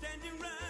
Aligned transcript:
standing 0.00 0.40
right. 0.40 0.69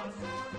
Thank 0.00 0.14
you. 0.22 0.49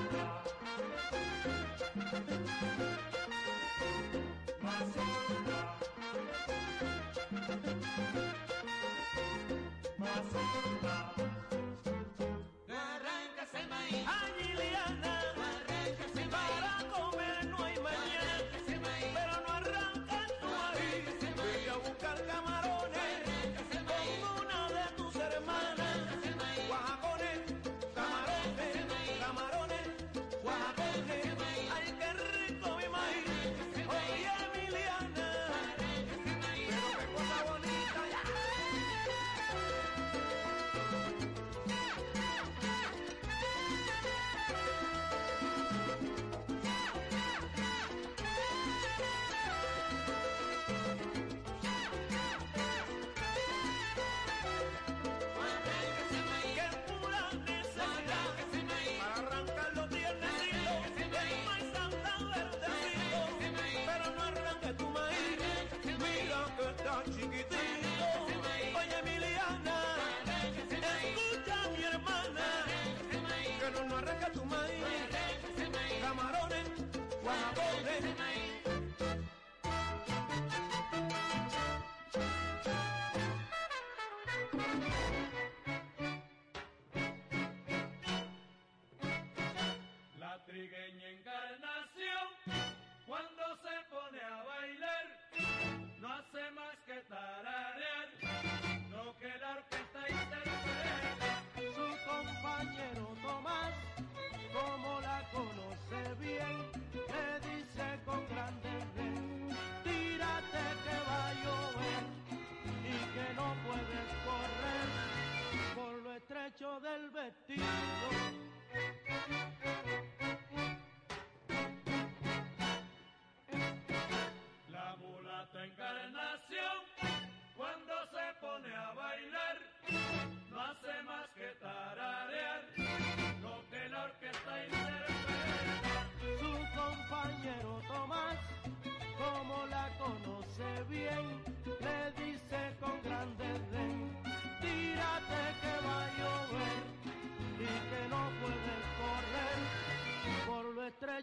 Let 117.31 117.59
the 117.59 117.70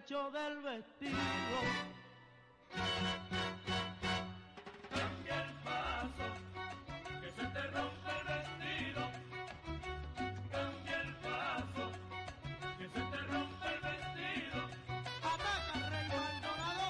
pecho 0.09 0.31
del 0.31 0.57
vestido. 0.62 1.19
Cambia 4.91 5.43
el 5.43 5.53
paso, 5.65 6.27
que 7.21 7.31
se 7.31 7.47
te 7.47 7.62
rompe 7.69 8.11
el 8.17 8.25
vestido. 8.33 9.03
Cambia 10.50 11.00
el 11.03 11.15
paso, 11.17 11.93
que 12.79 12.87
se 12.88 13.00
te 13.00 13.19
rompe 13.27 13.67
el 13.69 13.81
vestido. 13.81 14.59
Ataca, 15.23 15.91
rey 15.91 16.09
Maldonado. 16.09 16.87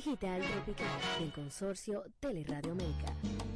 Digital 0.00 0.40
Tropical 0.40 0.86
el 1.20 1.30
Consorcio 1.30 2.02
Teleradio 2.20 2.72
América. 2.72 3.49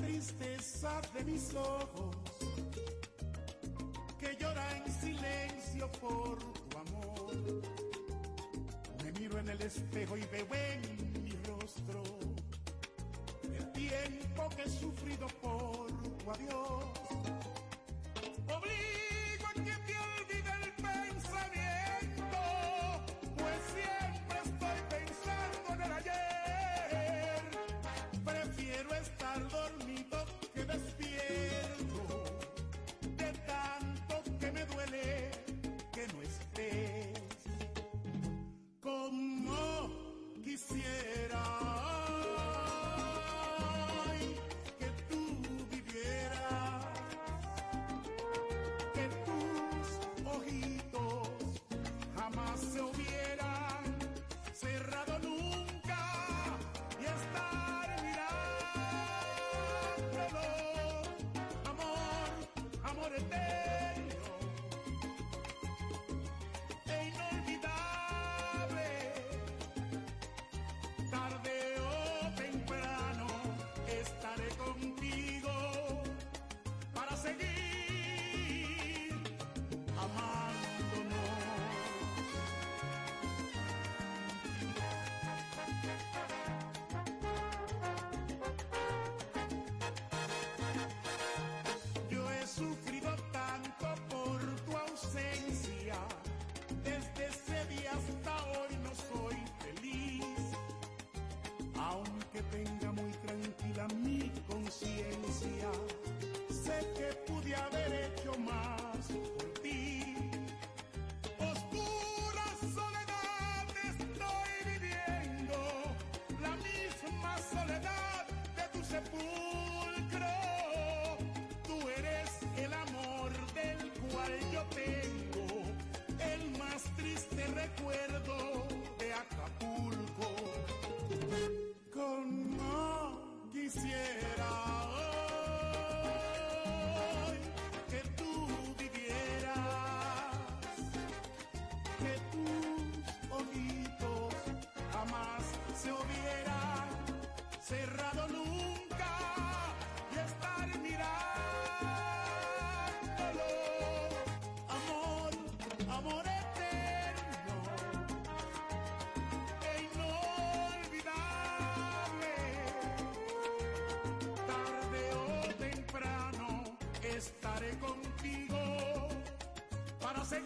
tristeza 0.00 1.00
de 1.14 1.24
mis 1.24 1.54
ojos 1.54 2.16
que 4.18 4.36
llora 4.40 4.66
en 4.76 4.92
silencio 4.92 5.90
por 6.00 6.38
tu 6.38 6.78
amor. 6.78 7.62
Me 9.02 9.12
miro 9.12 9.38
en 9.38 9.48
el 9.48 9.62
espejo 9.62 10.16
y 10.16 10.24
veo 10.26 10.46
en 10.54 11.24
mi 11.24 11.32
rostro 11.48 12.02
el 13.58 13.72
tiempo 13.72 14.48
que 14.56 14.62
he 14.62 14.68
sufrido 14.68 15.26
por 15.42 15.47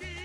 जिंदगी 0.01 0.22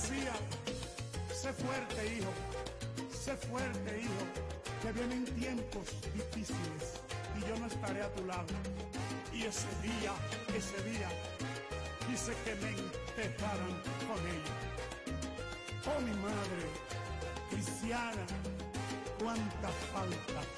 decía, 0.00 0.32
sé 1.34 1.52
fuerte 1.52 2.16
hijo, 2.16 2.32
sé 3.10 3.36
fuerte 3.48 4.00
hijo, 4.00 4.24
que 4.82 4.92
vienen 4.92 5.24
tiempos 5.34 5.86
difíciles 6.14 6.84
y 7.36 7.40
yo 7.48 7.58
no 7.58 7.66
estaré 7.66 8.02
a 8.02 8.12
tu 8.12 8.24
lado. 8.24 8.54
Y 9.32 9.44
ese 9.44 9.68
día, 9.82 10.12
ese 10.56 10.78
día, 10.88 11.08
dice 12.08 12.32
que 12.44 12.54
me 12.56 12.70
enterraran 12.70 13.74
con 14.06 14.20
ella. 14.34 14.54
Oh 15.86 16.00
mi 16.00 16.14
madre, 16.20 16.62
cristiana, 17.50 18.26
cuánta 19.18 19.68
falta 19.92 20.57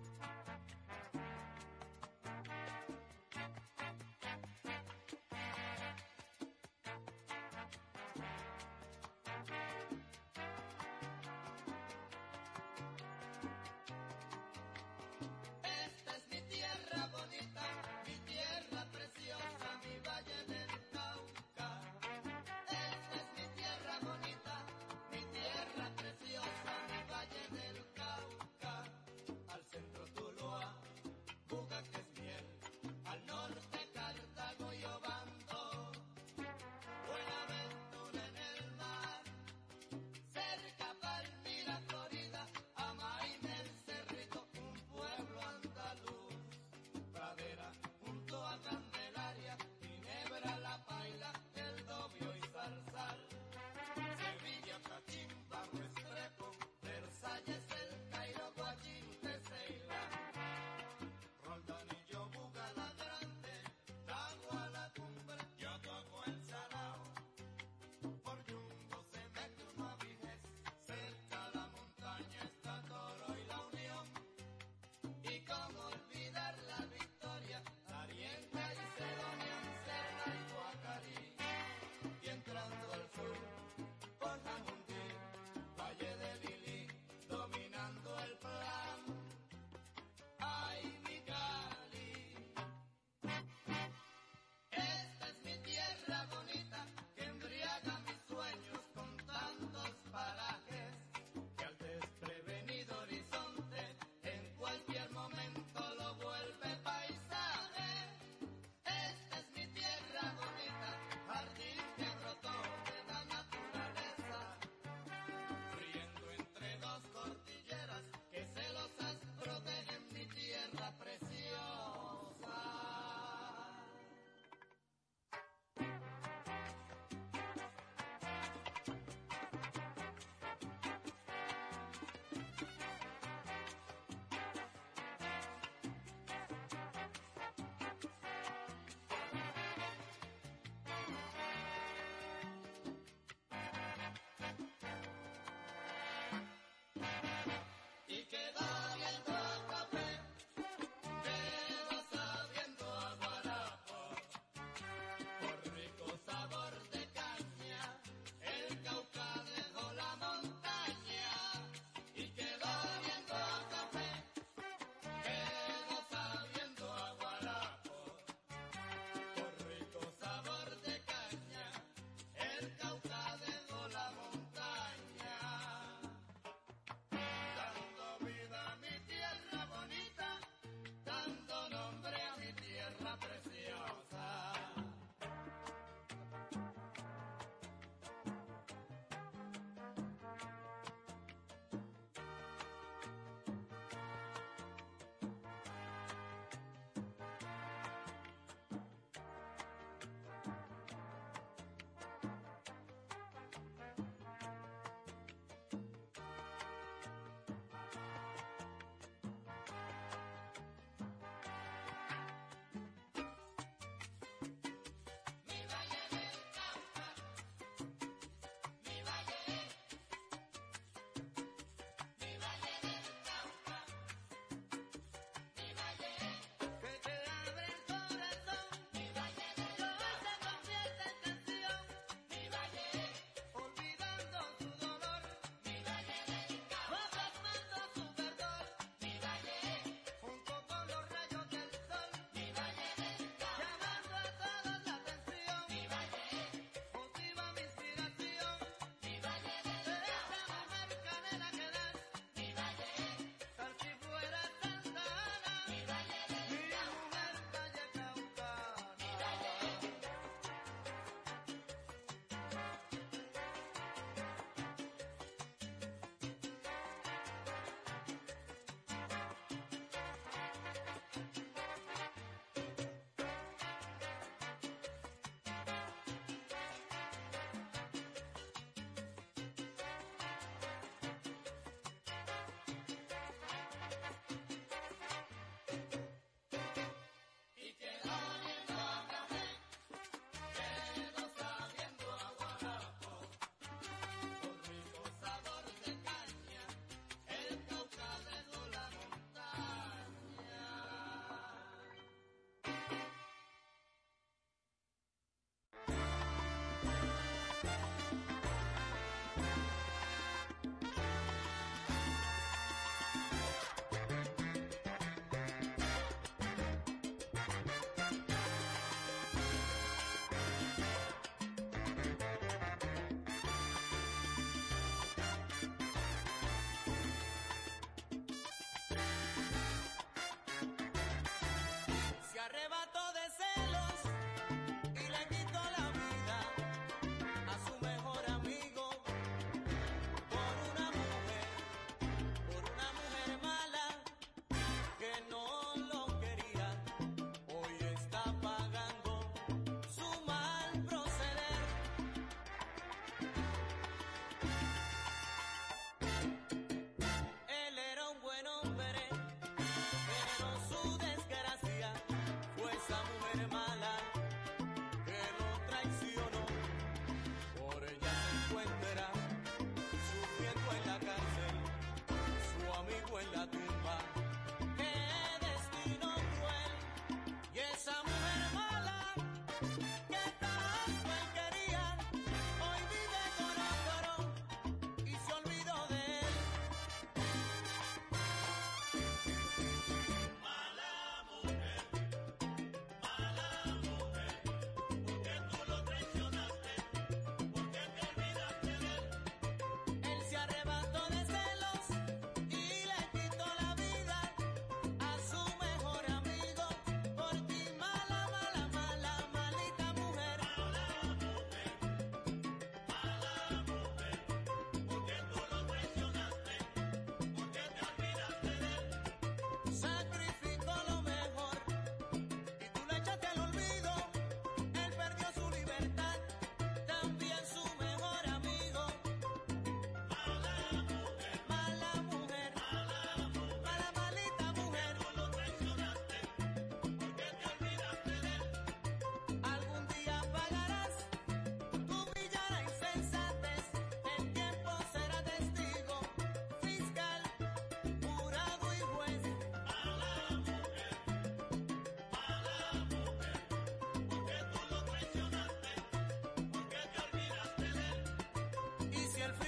Bye. 148.59 148.80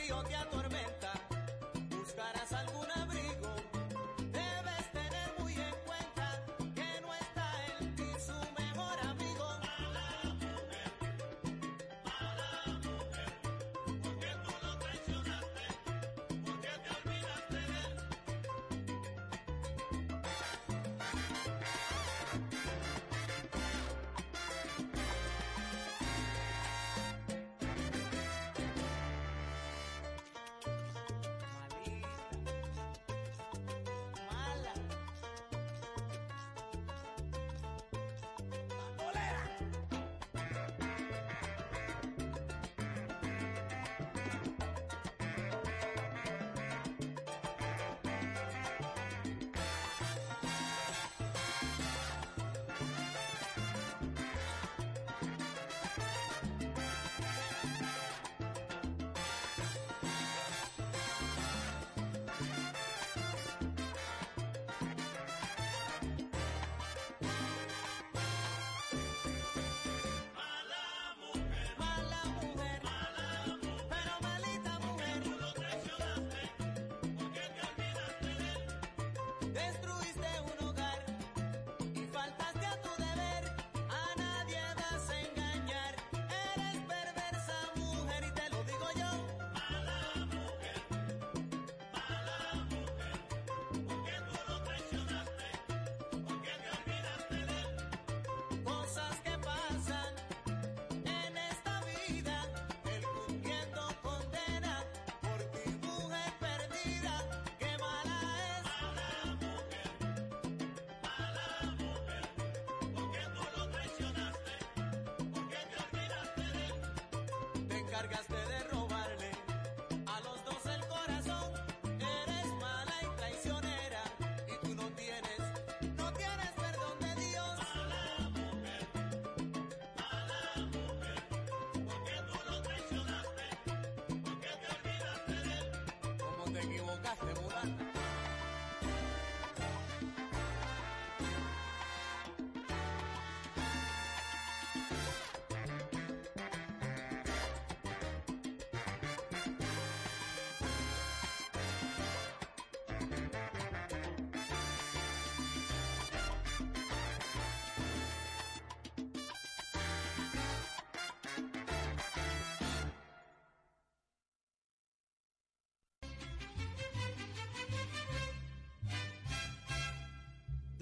Y 0.03 0.07
si 0.07 0.52
Mala 71.80 72.21
mujer, 72.42 72.82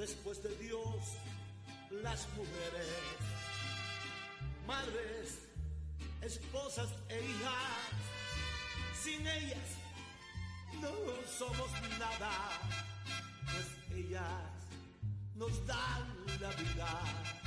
después 0.02 0.42
de 0.42 0.50
Dios, 0.58 0.98
las 1.92 2.28
mujeres, 2.30 2.88
madres, 4.66 5.38
esposas 6.24 6.90
e 7.08 7.20
hijas. 7.20 7.94
Sin 9.04 9.28
ellas 9.28 9.70
no 10.82 10.92
somos 11.38 11.70
nada, 12.00 12.32
pues 13.46 14.00
ellas 14.00 14.26
nos 15.36 15.68
dan 15.68 16.26
la 16.40 16.50
vida 16.50 17.41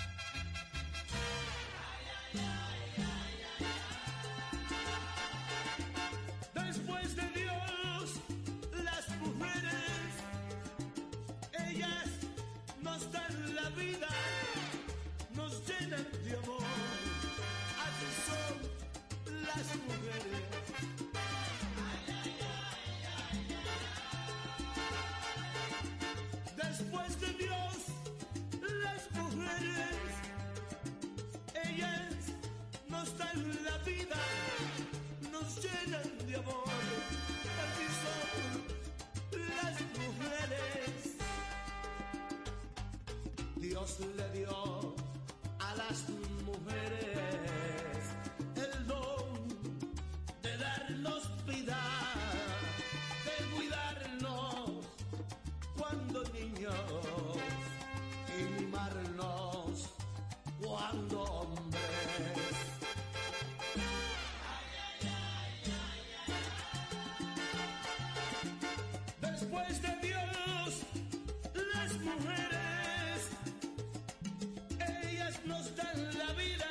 la 76.19 76.33
vida, 76.35 76.71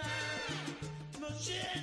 no 1.20 1.30
llena. 1.40 1.83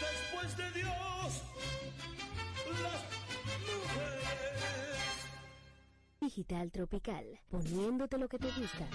Después 0.00 0.56
de 0.56 0.72
Dios, 0.80 1.42
Digital 6.20 6.70
Tropical, 6.70 7.40
poniéndote 7.50 8.16
lo 8.16 8.28
que 8.28 8.38
te 8.38 8.50
gusta. 8.52 8.86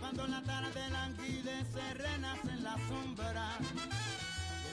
Cuando 0.00 0.26
la 0.26 0.42
tarde 0.42 0.80
de 0.80 0.90
la 0.90 1.10
se 1.72 1.94
renace 1.94 2.48
en 2.48 2.64
la 2.64 2.76
sombra, 2.88 3.58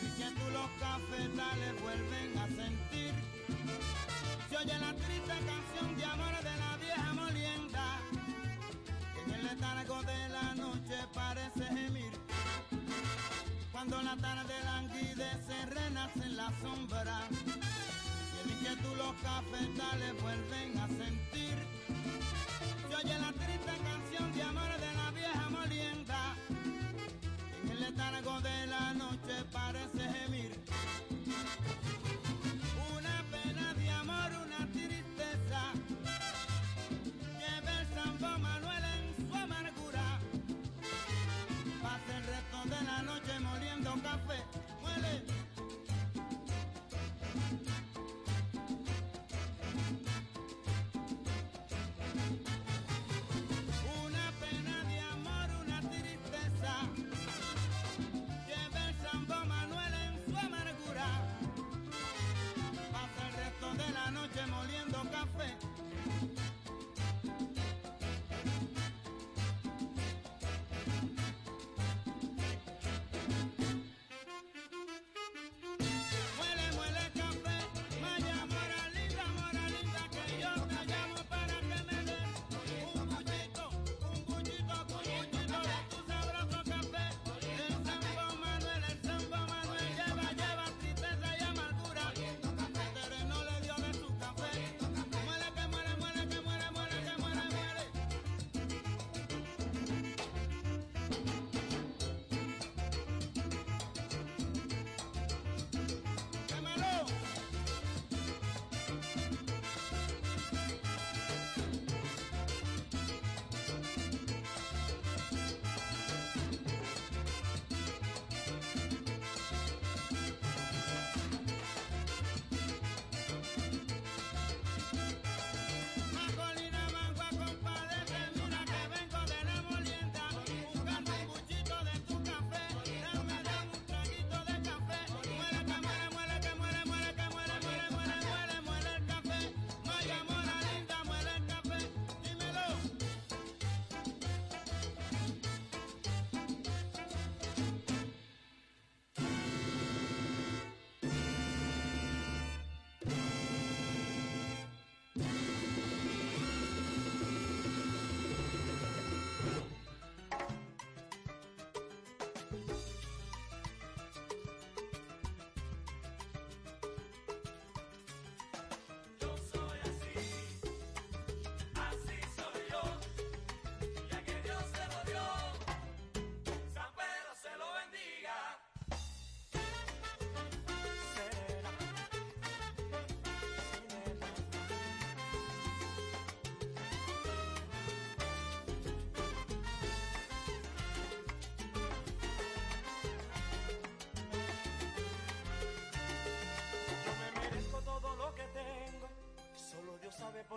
emitiendo 0.01 0.49
los 0.51 0.69
cafetales, 0.79 1.81
vuelven 1.81 2.37
a 2.37 2.47
sentir. 2.47 3.34
Se 4.49 4.57
oye 4.57 4.77
la 4.79 4.93
triste 4.93 5.33
canción 5.45 5.95
de 5.97 6.05
amor 6.05 6.35
de 6.43 6.55
la 6.57 6.77
vieja 6.77 7.13
molienda, 7.13 7.99
que 9.13 9.21
en 9.23 9.31
el 9.39 9.43
letargo 9.43 10.01
de 10.03 10.29
la 10.29 10.55
noche 10.55 10.95
parece 11.13 11.65
gemir. 11.65 12.11
Cuando 13.71 14.01
la 14.01 14.15
tarde 14.17 14.53
languidece, 14.63 15.65
renace 15.67 16.23
en 16.23 16.37
la 16.37 16.51
sombra, 16.61 17.19
y 18.45 18.49
en 18.49 18.59
que 18.63 18.81
tú 18.81 18.95
los 18.95 19.13
cafetales 19.21 20.21
vuelven 20.21 20.79
a 20.79 20.87
sentir. 20.87 21.57
Se 22.87 22.95
oye 22.95 23.19
la 23.19 23.31
triste 23.33 23.73
canción 23.83 24.33
de 24.33 24.43
amor 24.43 24.71
de 24.79 24.93
la 24.93 25.11
vieja 25.11 25.49
molienda, 25.49 26.35
en 27.63 27.69
el 27.71 27.79
letargo 27.81 28.41
de 28.41 28.67
la 28.67 28.93
noche 28.93 29.43
parece 29.51 29.99
gemir. 30.13 30.55
La 34.59 34.65
lleva 37.39 37.81
el 37.81 37.87
San 37.93 38.17
Juan 38.19 38.41
Manuel 38.41 38.83
en 38.83 39.27
su 39.27 39.35
amargura. 39.35 40.19
Pasa 41.81 42.17
el 42.17 42.23
resto 42.23 42.63
de 42.63 42.85
la 42.85 43.01
noche, 43.01 43.39
moliendo 43.39 43.91
café. 44.01 44.43
Muele. 44.81 45.44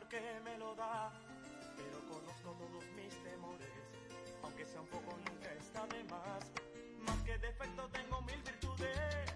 que 0.09 0.41
me 0.43 0.57
lo 0.59 0.75
da, 0.75 1.13
pero 1.77 1.99
conozco 2.07 2.53
todos 2.53 2.85
mis 2.97 3.15
temores, 3.23 3.69
aunque 4.43 4.65
sea 4.65 4.81
un 4.81 4.87
poco 4.87 5.15
nunca 5.29 5.53
está 5.53 5.87
de 5.87 6.03
más. 6.05 6.45
Más 7.01 7.23
que 7.25 7.37
defecto 7.39 7.89
tengo 7.93 8.23
mil 8.23 8.43
virtudes. 8.43 9.28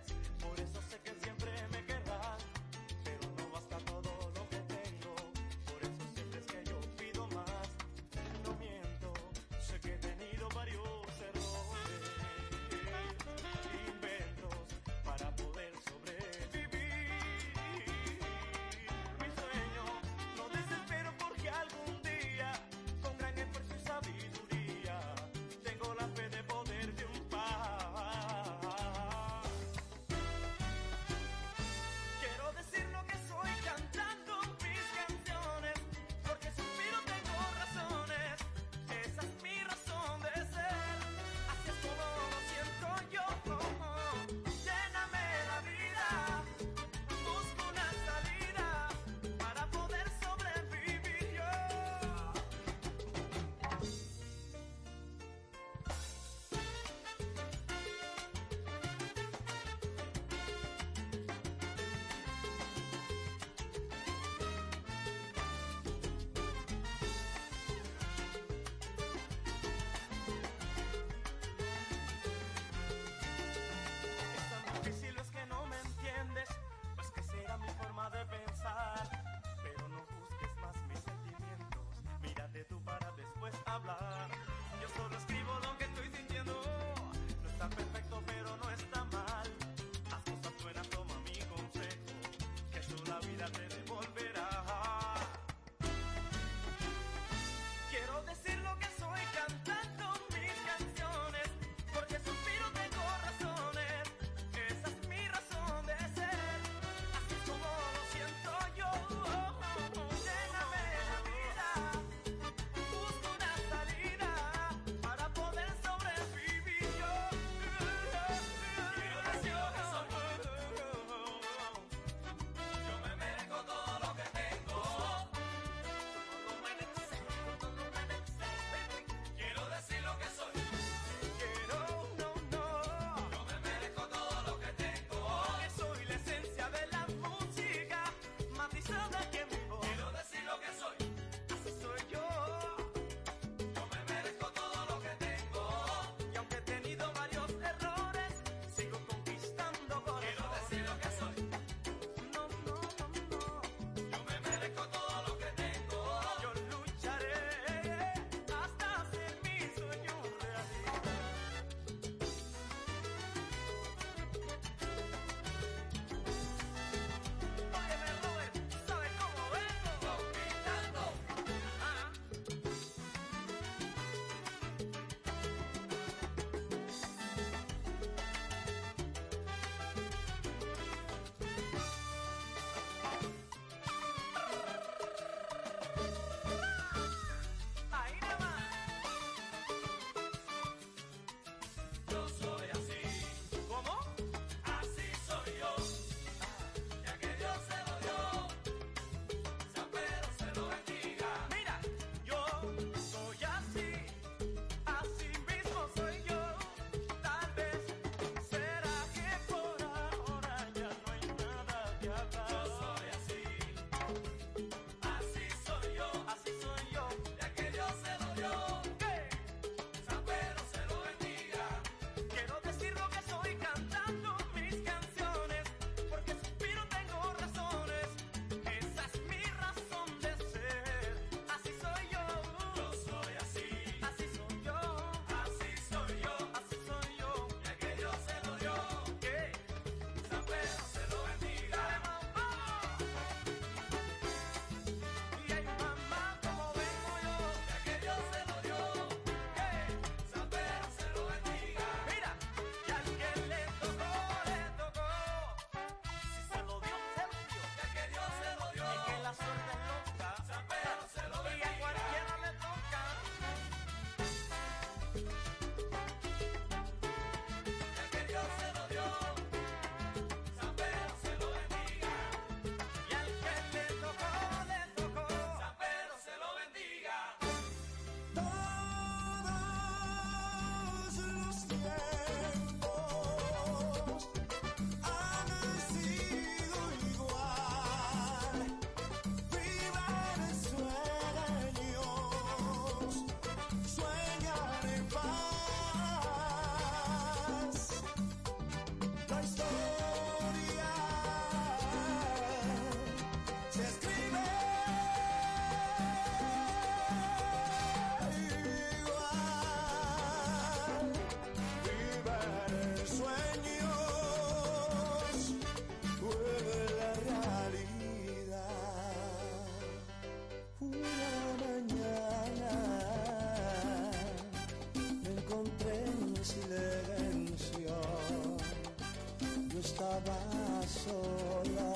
Estaba 330.03 330.83
solo 331.05 331.91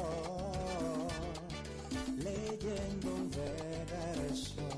leyendo 2.17 3.07
un 3.15 3.31
verso. 3.31 4.69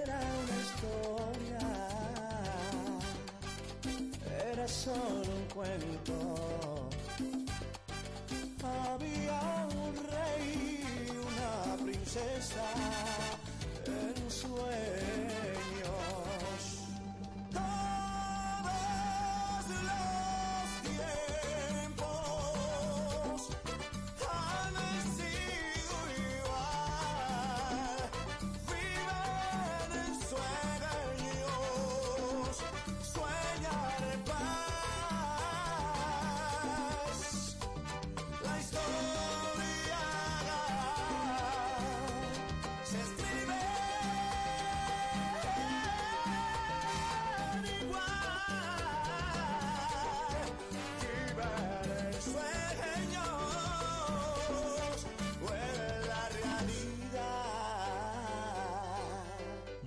Era 0.00 0.20
una 0.40 0.56
historia, 0.64 1.64
era 4.50 4.66
solo 4.66 5.30
un 5.40 5.46
cuento. 5.54 6.16
Había 8.62 9.40
un 9.84 9.94
rey 10.10 10.80
y 11.06 11.10
una 11.10 11.84
princesa 11.84 12.64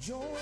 joy. 0.08 0.37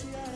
gracias. 0.00 0.31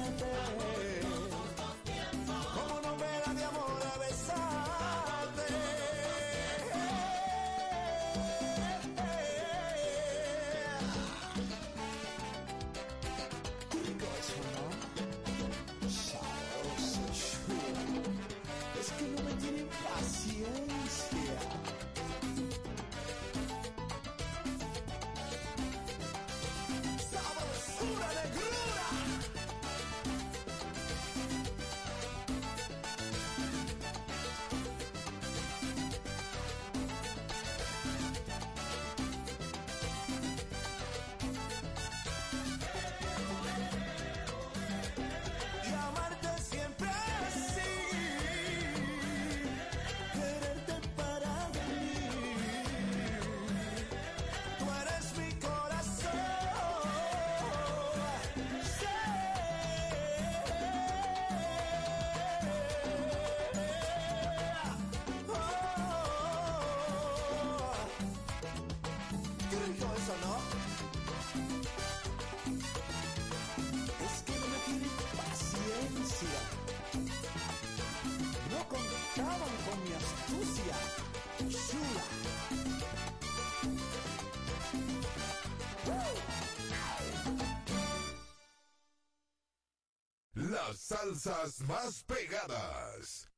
Las 90.67 90.79
salsas 90.79 91.61
más 91.69 92.03
pegadas. 92.03 93.29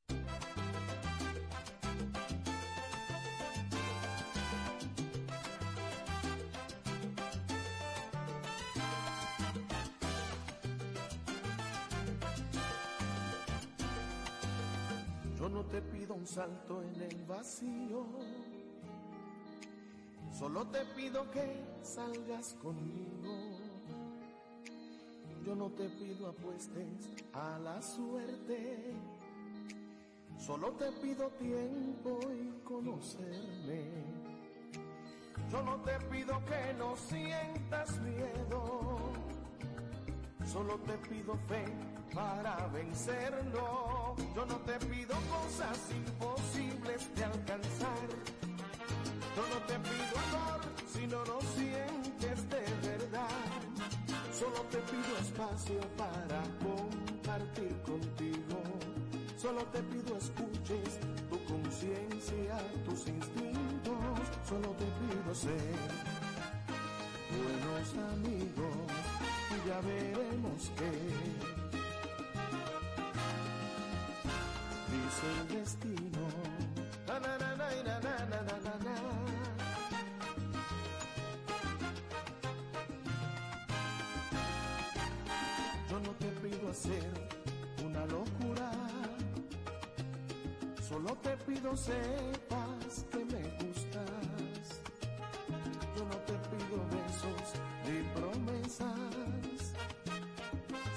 Yo 15.37 15.49
no 15.49 15.63
te 15.65 15.81
pido 15.83 16.15
un 16.15 16.25
salto 16.25 16.81
en 16.81 17.01
el 17.01 17.25
vacío, 17.25 18.07
solo 20.35 20.65
te 20.67 20.83
pido 20.95 21.29
que 21.29 21.63
salgas 21.83 22.55
conmigo. 22.55 23.18
Te 25.79 25.87
pido 25.87 26.27
apuestes 26.27 27.07
a 27.31 27.57
la 27.59 27.81
suerte, 27.81 28.93
solo 30.37 30.73
te 30.73 30.91
pido 31.01 31.29
tiempo 31.39 32.19
y 32.33 32.61
conocerme. 32.65 33.85
Yo 35.49 35.63
no 35.63 35.77
te 35.77 35.97
pido 36.11 36.37
que 36.43 36.73
no 36.77 36.97
sientas 36.97 37.97
miedo, 38.01 38.97
solo 40.51 40.77
te 40.79 40.97
pido 41.07 41.37
fe 41.47 41.63
para 42.13 42.67
vencerlo. 42.73 44.17
Yo 44.35 44.45
no 44.47 44.57
te 44.57 44.85
pido 44.85 45.15
cosas 45.31 45.79
imposibles 45.95 47.15
de 47.15 47.23
alcanzar. 47.23 48.09
Yo 49.33 49.43
no 49.47 49.65
te 49.65 49.79
pido 49.79 50.19
amor 50.27 50.61
si 50.87 51.07
no 51.07 51.23
lo 51.23 51.39
sientes. 51.39 51.78
Solo 54.39 54.61
te 54.71 54.77
pido 54.77 55.17
espacio 55.19 55.81
para 55.97 56.41
compartir 56.63 57.75
contigo. 57.81 58.61
Solo 59.35 59.63
te 59.65 59.83
pido 59.83 60.15
escuches 60.15 60.97
tu 61.29 61.43
conciencia, 61.43 62.57
tus 62.85 63.05
instintos. 63.05 63.99
Solo 64.47 64.69
te 64.79 64.85
pido 64.85 65.35
ser 65.35 65.75
buenos 67.35 68.13
amigos 68.13 68.77
y 69.51 69.67
ya 69.67 69.81
veremos 69.81 70.71
qué. 70.77 70.91
Dice 74.93 75.25
el 75.41 75.47
destino. 75.59 75.98
Solo 91.01 91.15
te 91.21 91.37
pido 91.47 91.77
sepas 91.77 93.05
que 93.09 93.23
me 93.23 93.41
gustas. 93.63 94.81
Yo 95.95 96.03
no 96.03 96.17
te 96.27 96.33
pido 96.49 96.77
besos 96.91 97.53
ni 97.85 98.03
promesas. 98.19 99.73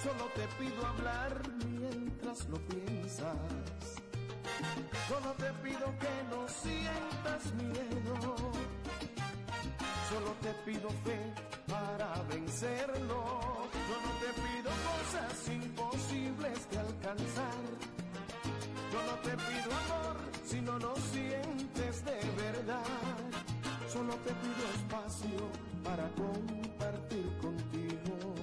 Solo 0.03 0.25
te 0.35 0.49
pido 0.59 0.85
hablar 0.85 1.41
mientras 1.65 2.49
lo 2.49 2.57
piensas. 2.67 3.37
Solo 5.07 5.35
te 5.39 5.53
pido 5.63 5.87
que 6.01 6.15
no 6.31 6.49
sientas 6.49 7.55
miedo. 7.55 8.37
Solo 10.11 10.33
te 10.43 10.53
pido 10.65 10.91
fe 11.05 11.33
para 11.69 12.21
vencerlo. 12.25 13.02
Te 24.25 24.33
pido 24.35 24.63
espacio 24.75 25.51
para 25.83 26.09
compartir 26.11 27.27
contigo. 27.41 28.35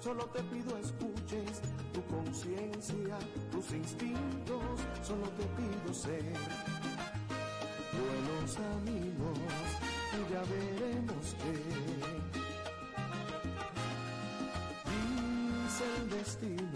Solo 0.00 0.24
te 0.26 0.42
pido 0.44 0.76
escuches 0.78 1.60
tu 1.92 2.02
conciencia, 2.06 3.18
tus 3.50 3.72
instintos. 3.72 4.80
Solo 5.02 5.28
te 5.30 5.44
pido 5.56 5.94
ser 5.94 6.22
buenos 7.92 8.58
amigos 8.76 9.38
y 10.14 10.32
ya 10.32 10.42
veremos 10.42 11.36
qué. 11.42 11.54
Dice 14.90 15.84
el 15.98 16.10
destino. 16.10 16.67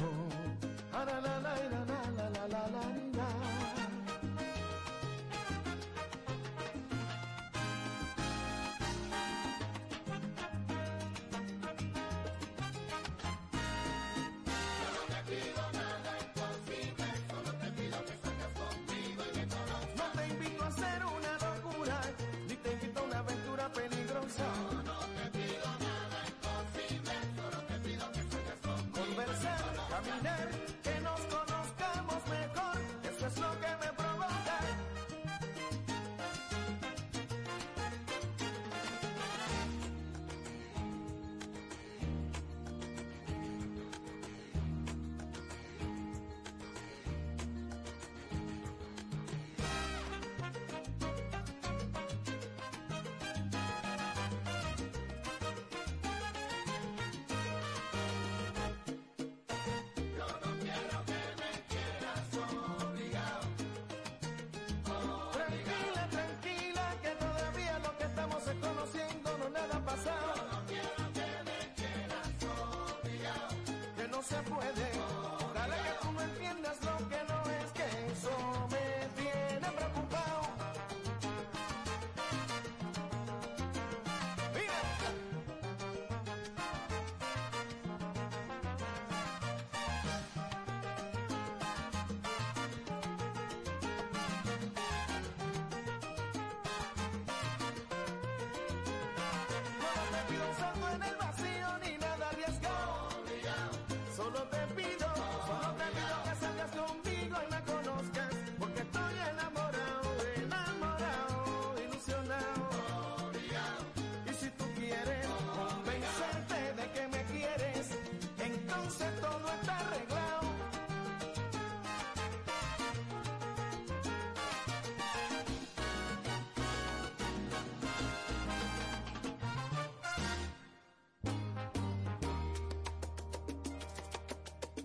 Entonces 118.92 119.20
todo 119.20 119.52
está 119.60 119.78
arreglado. 119.78 120.42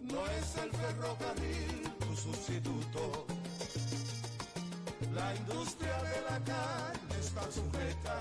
No 0.04 0.26
es 0.28 0.58
el 0.58 0.72
ferrocarril 0.72 1.92
tu 2.00 2.16
sustituto. 2.16 3.28
La 5.14 5.36
industria 5.36 6.02
de 6.04 6.22
la 6.30 6.44
carne 6.44 7.20
está 7.20 7.52
sujeta 7.52 8.20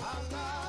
a 0.00 0.32
la 0.32 0.67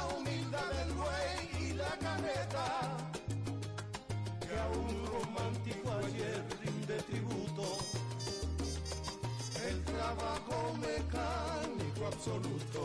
absoluto. 12.12 12.82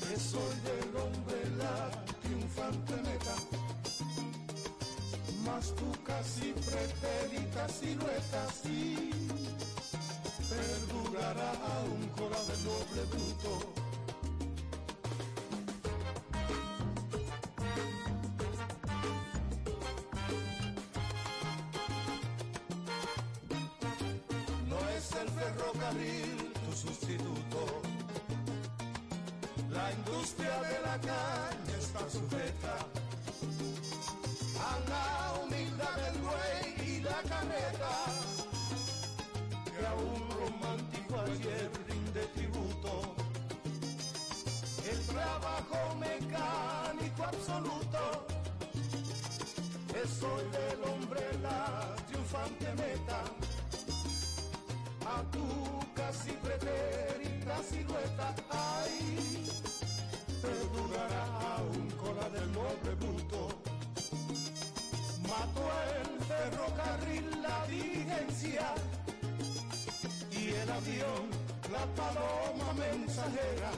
Que 0.00 0.16
soy 0.18 0.54
del 0.68 0.96
hombre 1.02 1.38
la 1.58 2.04
triunfante 2.22 2.94
meta 3.02 3.34
más 5.44 5.74
tú 5.76 5.84
casi 6.04 6.52
pretérita 6.52 7.68
silueta 7.68 8.46
sí 8.62 9.10
perdurará 10.48 11.52
aún 11.76 12.08
cola 12.16 12.40
de 12.48 12.56
noble 12.64 13.02
bruto. 13.12 13.52
No 24.70 24.78
absoluto, 47.46 48.26
soy 50.20 50.44
del 50.50 50.90
hombre 50.90 51.20
la 51.42 51.94
triunfante 52.06 52.66
meta, 52.74 53.20
a 55.06 55.22
tu 55.30 55.46
casi 55.94 56.32
pretérita 56.32 57.62
silueta, 57.68 58.34
ay, 58.50 59.46
perdurará 60.40 61.24
aún 61.56 61.90
cola 62.02 62.28
del 62.30 62.52
noble 62.52 62.94
bruto 62.94 63.48
mató 65.28 65.64
el 65.98 66.24
ferrocarril 66.24 67.42
la 67.42 67.66
diligencia 67.66 68.74
y 70.30 70.48
el 70.48 70.70
avión 70.70 71.24
la 71.72 71.84
paloma 71.94 72.72
mensajera. 72.74 73.72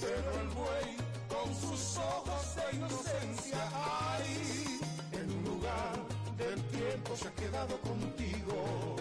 Pero 0.00 0.40
el 0.40 0.48
buey 0.48 1.07
con 1.42 1.54
sus 1.54 1.96
ojos 1.98 2.56
de 2.56 2.76
inocencia. 2.76 3.68
Ay, 3.72 4.80
en 5.12 5.30
un 5.30 5.44
lugar 5.44 5.94
del 6.36 6.62
tiempo 6.64 7.16
se 7.16 7.28
ha 7.28 7.34
quedado 7.34 7.80
contigo. 7.80 8.96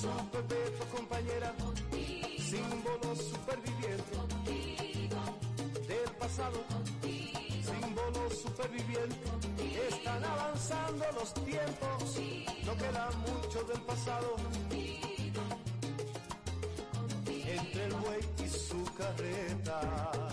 Sos 0.00 0.22
perpetua 0.32 0.86
compañera, 0.94 1.54
símbolo 2.38 3.16
superviviente 3.16 4.16
del 5.88 6.10
pasado. 6.18 6.62
Contigo. 6.68 7.40
Símbolo 7.64 8.30
superviviente, 8.30 9.16
Contigo. 9.30 9.82
están 9.88 10.24
avanzando 10.24 11.04
los 11.14 11.32
tiempos 11.34 11.93
no 12.74 12.82
queda 12.82 13.10
mucho 13.26 13.64
del 13.64 13.80
pasado. 13.82 14.36
Entre 17.26 17.84
el 17.84 17.92
buey 17.94 18.20
y 18.44 18.48
su 18.48 18.84
carreta. 18.94 20.23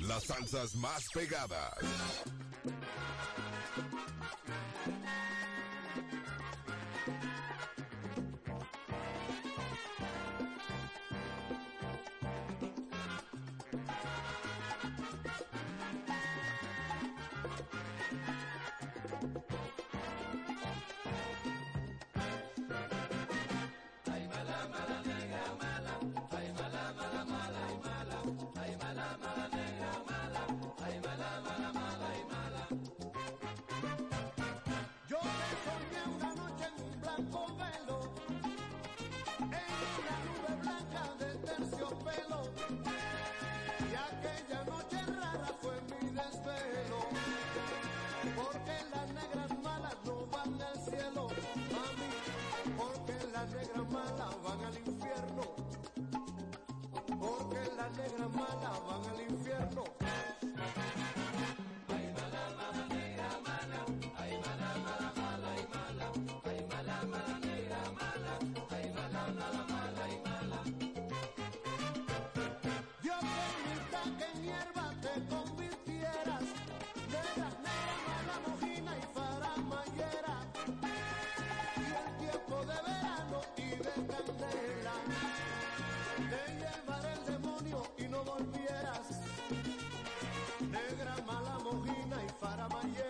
Las 0.00 0.24
salsas 0.24 0.74
más 0.74 1.08
pegadas. 1.12 1.74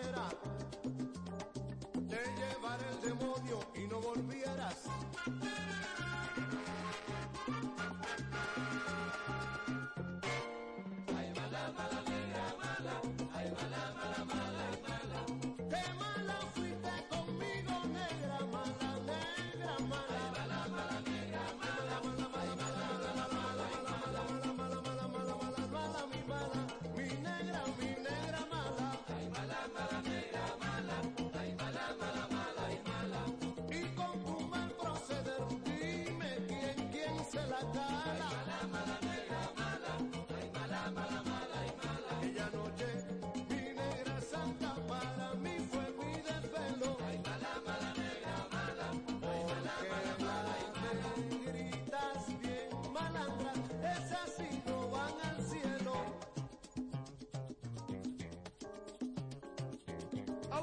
cayera, 0.01 0.29
te 2.09 2.21
llevaré 2.37 2.89
el 2.89 3.01
demonio 3.01 3.59
y 3.75 3.87
no 3.87 3.99
volvieras. 4.01 4.85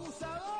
abusador. 0.02 0.51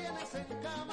tienes 0.00 0.34
en 0.34 0.62
cama. 0.62 0.89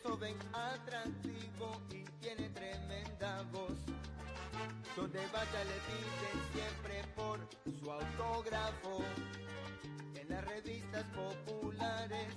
es 0.00 0.10
joven, 0.10 0.36
atractivo 0.52 1.80
y 1.90 2.04
tiene 2.20 2.48
tremenda 2.50 3.42
voz. 3.52 3.78
Donde 4.96 5.20
vaya 5.32 5.64
le 5.64 5.78
piden 5.88 6.38
siempre 6.52 7.04
por 7.14 7.38
su 7.78 7.90
autógrafo. 7.90 8.98
En 10.14 10.28
las 10.28 10.44
revistas 10.44 11.04
populares 11.14 12.28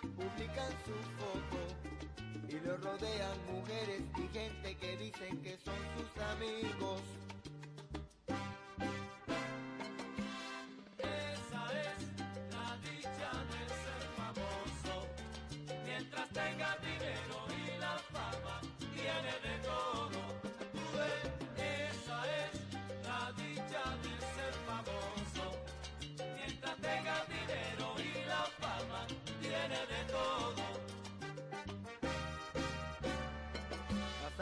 publican 0.00 0.72
su 0.84 0.94
foto 1.18 2.48
y 2.48 2.60
lo 2.66 2.76
rodean 2.78 3.38
mujeres 3.52 4.02
y 4.16 4.28
gente 4.36 4.76
que 4.76 4.96
dicen 4.96 5.42
que 5.42 5.58
son 5.58 5.78
sus 5.96 6.22
amigos. 6.22 7.27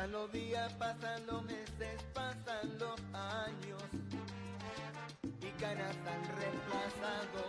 Pasan 0.06 0.20
los 0.22 0.32
días, 0.32 0.72
pasan 0.74 1.26
los 1.26 1.42
meses, 1.42 2.02
pasan 2.14 2.78
los 2.78 3.00
años. 3.12 3.82
Y 5.40 5.50
canas 5.60 5.96
han 6.06 6.22
reemplazado 6.38 7.42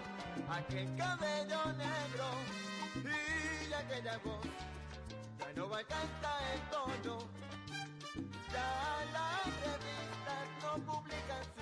aquel 0.49 0.95
cabello 0.95 1.73
negro. 1.73 2.25
Y 3.69 3.73
aquella 3.73 4.17
voz 4.25 4.41
ya 5.37 5.53
no 5.55 5.69
va 5.69 5.77
a 5.77 5.83
cantar 5.83 6.41
el 6.55 6.61
tono. 6.71 7.19
Ya 8.51 9.05
las 9.13 9.45
revistas 9.61 10.47
no 10.63 10.93
publican 10.93 11.56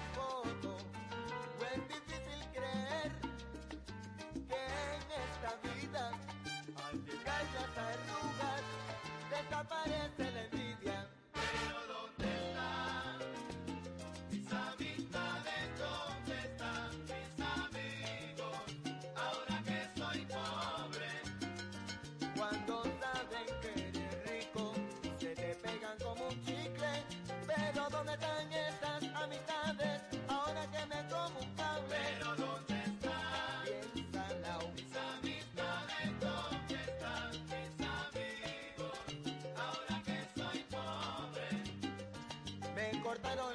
cortaron 43.21 43.54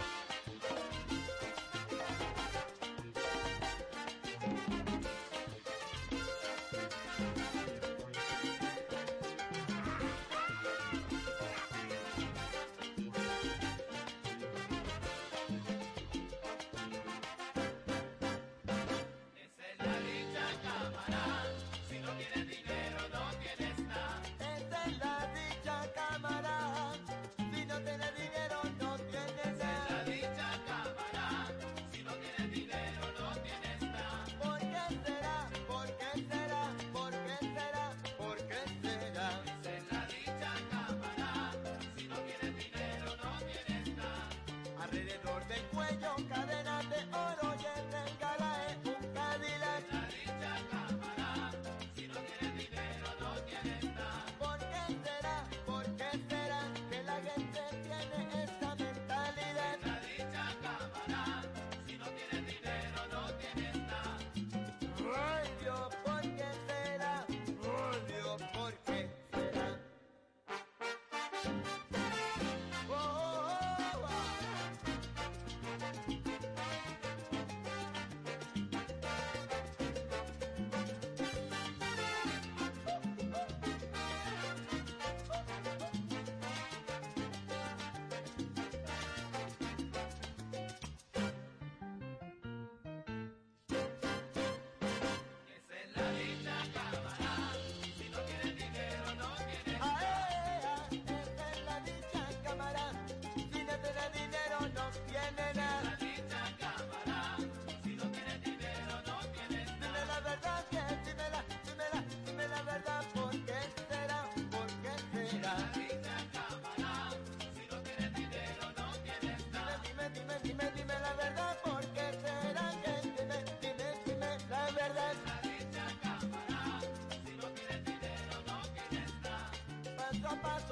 papá 130.35 130.70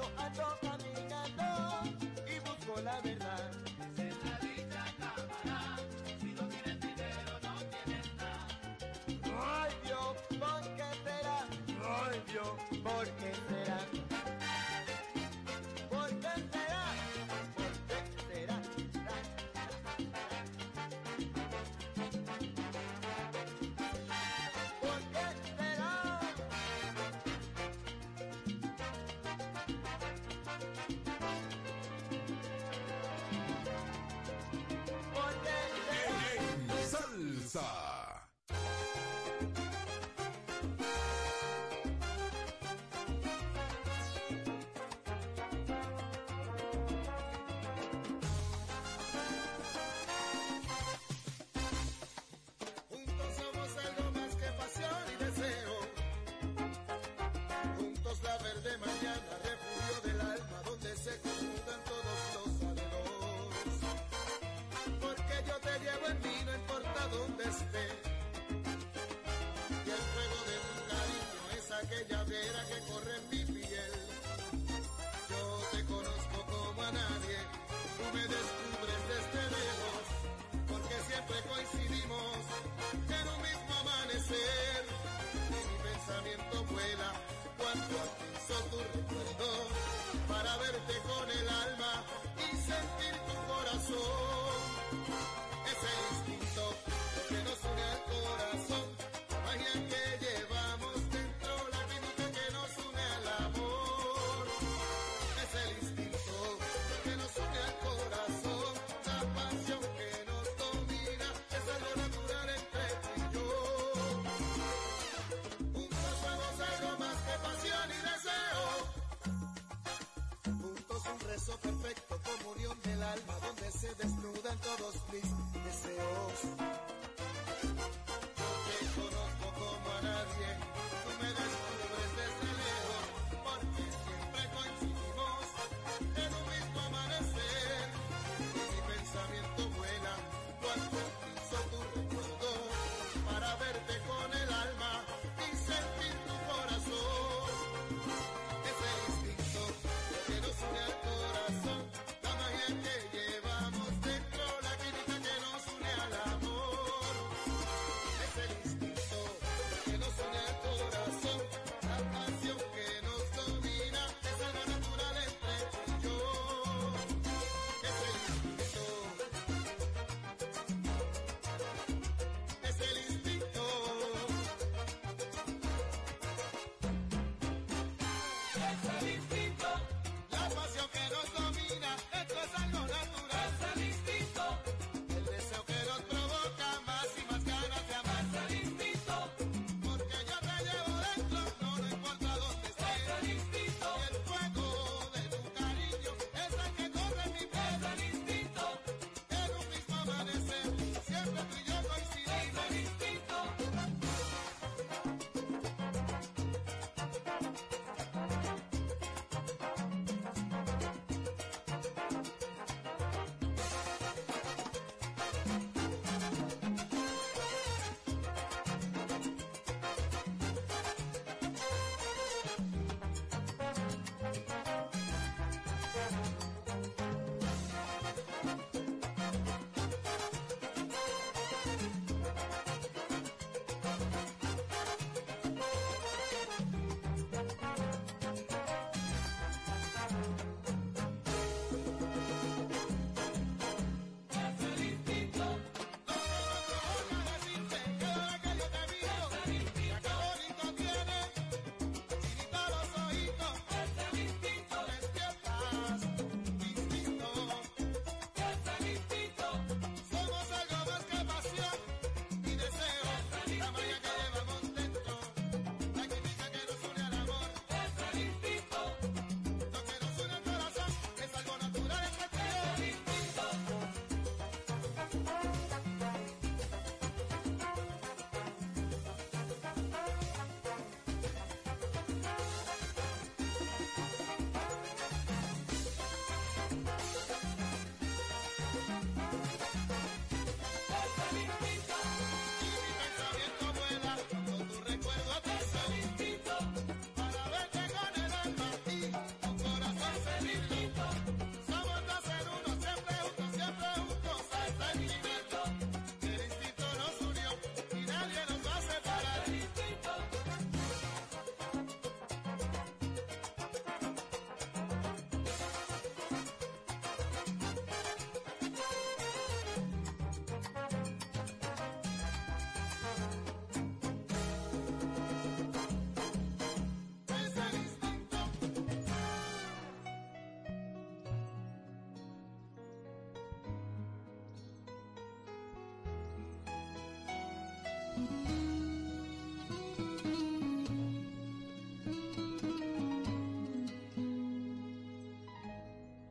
Sexualité 178.60 179.39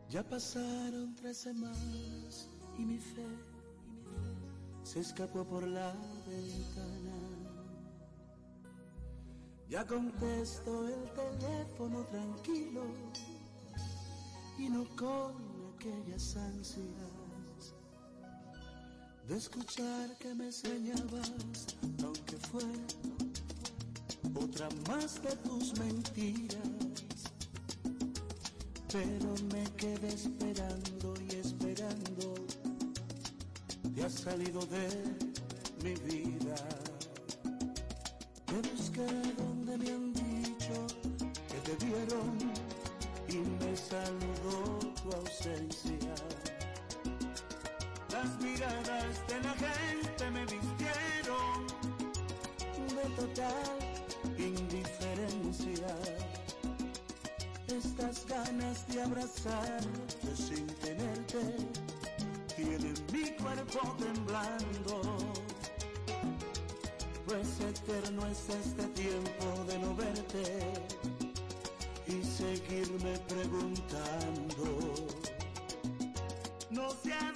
Ya 0.10 0.24
pasaron 0.24 1.16
tres 1.16 1.38
semanas 1.38 2.50
y 2.78 2.82
mi 2.84 2.98
fe 2.98 3.28
se 4.84 5.02
escapó 5.02 5.46
por 5.46 5.68
la 5.68 5.94
ventana. 6.28 7.16
Ya 9.70 9.86
contesto 9.86 10.88
el 10.88 11.12
teléfono 11.14 12.04
tranquilo 12.06 12.82
y 14.58 14.68
no 14.68 14.84
con 14.96 15.36
aquellas 15.76 16.36
ansias 16.36 17.19
de 19.30 19.38
escuchar 19.38 20.18
que 20.18 20.34
me 20.34 20.46
enseñabas, 20.46 21.32
aunque 22.04 22.36
fue 22.52 22.64
otra 24.34 24.68
más 24.88 25.22
de 25.22 25.36
tus 25.48 25.78
mentiras. 25.78 26.58
Pero 28.92 29.36
me 29.54 29.64
quedé 29.78 30.08
esperando 30.08 31.14
y 31.30 31.36
esperando, 31.36 32.34
te 33.94 34.04
has 34.04 34.14
salido 34.14 34.62
de 34.66 34.88
mi 35.84 35.94
vida. 36.12 36.56
Pues 67.40 67.62
eterno 67.62 68.28
es 68.28 68.50
este 68.50 68.84
tiempo 69.02 69.64
de 69.66 69.80
no 69.80 69.96
verte 69.96 70.74
y 72.06 72.22
seguirme 72.22 73.18
preguntando. 73.30 74.66
No 76.70 76.90
sé 76.90 77.29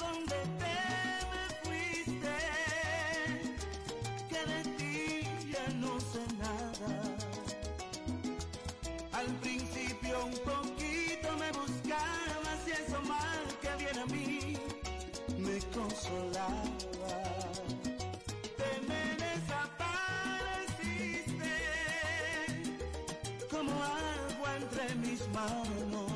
entre 24.83 24.95
mis 24.95 25.27
manos. 25.29 26.11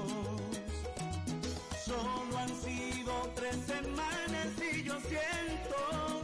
Solo 1.85 2.37
han 2.37 2.49
sido 2.49 3.31
tres 3.35 3.57
semanas 3.65 4.47
y 4.73 4.83
yo 4.83 4.95
siento 5.01 6.21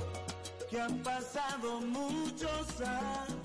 que 0.69 0.81
han 0.81 0.97
pasado 0.99 1.81
muchos 1.81 2.81
años. 2.81 3.42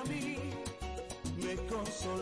A 0.00 0.04
mí 0.08 0.38
me 1.36 1.56
consolaba. 1.68 2.19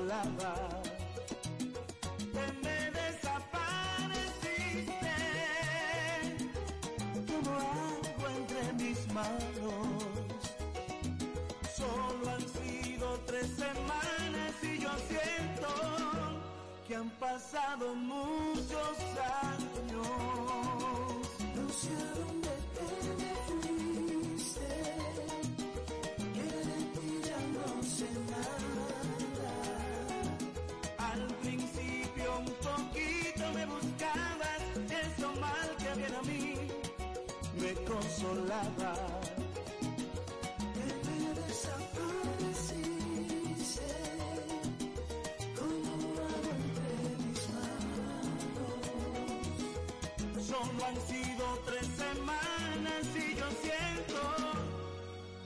Solo 50.59 50.87
han 50.87 50.97
sido 51.07 51.45
tres 51.67 51.87
semanas 51.87 53.07
y 53.15 53.37
yo 53.37 53.47
siento 53.63 54.21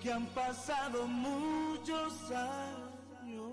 que 0.03 0.11
han 0.11 0.27
pasado 0.29 1.07
muchos 1.07 2.15
años. 2.31 3.53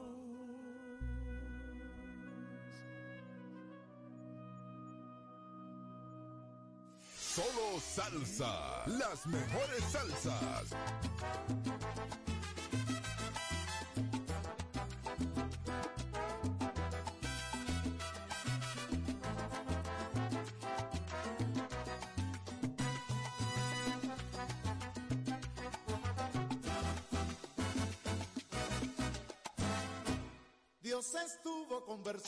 Solo 7.18 7.80
salsa. 7.82 8.84
Las 8.88 9.28
mejores 9.28 9.84
salsas. 9.92 10.76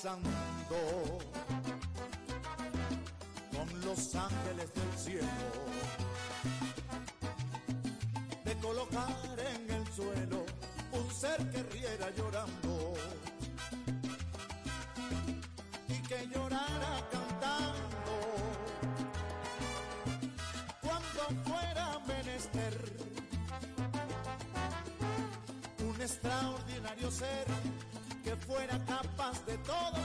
Conversando 0.01 1.19
con 3.51 3.81
los 3.81 4.15
ángeles 4.15 4.73
del 4.73 4.97
cielo 4.97 5.27
de 8.43 8.55
colocar 8.55 9.37
en 9.37 9.69
el 9.69 9.87
suelo 9.93 10.45
un 10.93 11.11
ser 11.11 11.37
que 11.51 11.63
riera 11.63 12.09
llorando 12.15 12.93
y 15.87 15.93
que 16.07 16.27
llorara 16.33 17.07
cantando. 17.11 18.13
Cuando 20.81 21.43
fuera 21.43 21.99
menester 22.07 22.91
un 25.79 26.01
extraordinario 26.01 27.11
ser 27.11 27.60
fuera 28.47 28.77
capaz 28.85 29.45
de 29.45 29.57
todo. 29.59 29.97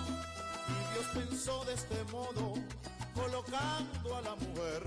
Y 0.69 0.95
Dios 0.95 1.07
pensó 1.15 1.65
de 1.65 1.75
este 1.75 2.05
modo 2.13 2.55
colocando 3.15 4.17
a 4.17 4.21
la 4.23 4.35
mujer 4.35 4.83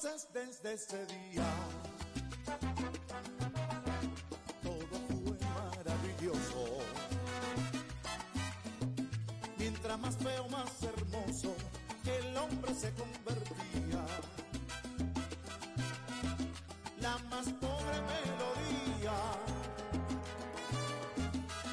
Desde 0.00 0.74
ese 0.74 1.06
día 1.06 1.44
todo 4.62 4.96
fue 5.08 5.36
maravilloso. 5.74 6.78
Mientras 9.58 9.98
más 9.98 10.16
feo, 10.18 10.48
más 10.50 10.70
hermoso, 10.84 11.56
el 12.04 12.36
hombre 12.36 12.74
se 12.76 12.92
convertía. 12.92 14.06
La 17.00 17.18
más 17.30 17.48
pobre 17.54 17.98
melodía 18.12 19.18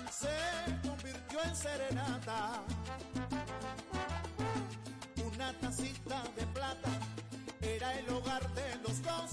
se 0.09 0.87
convirtió 0.87 1.43
en 1.43 1.55
serenata. 1.55 2.63
Una 5.31 5.53
tacita 5.59 6.23
de 6.35 6.54
el 7.93 8.09
hogar 8.09 8.47
de 8.53 8.75
los 8.83 9.01
dos 9.01 9.31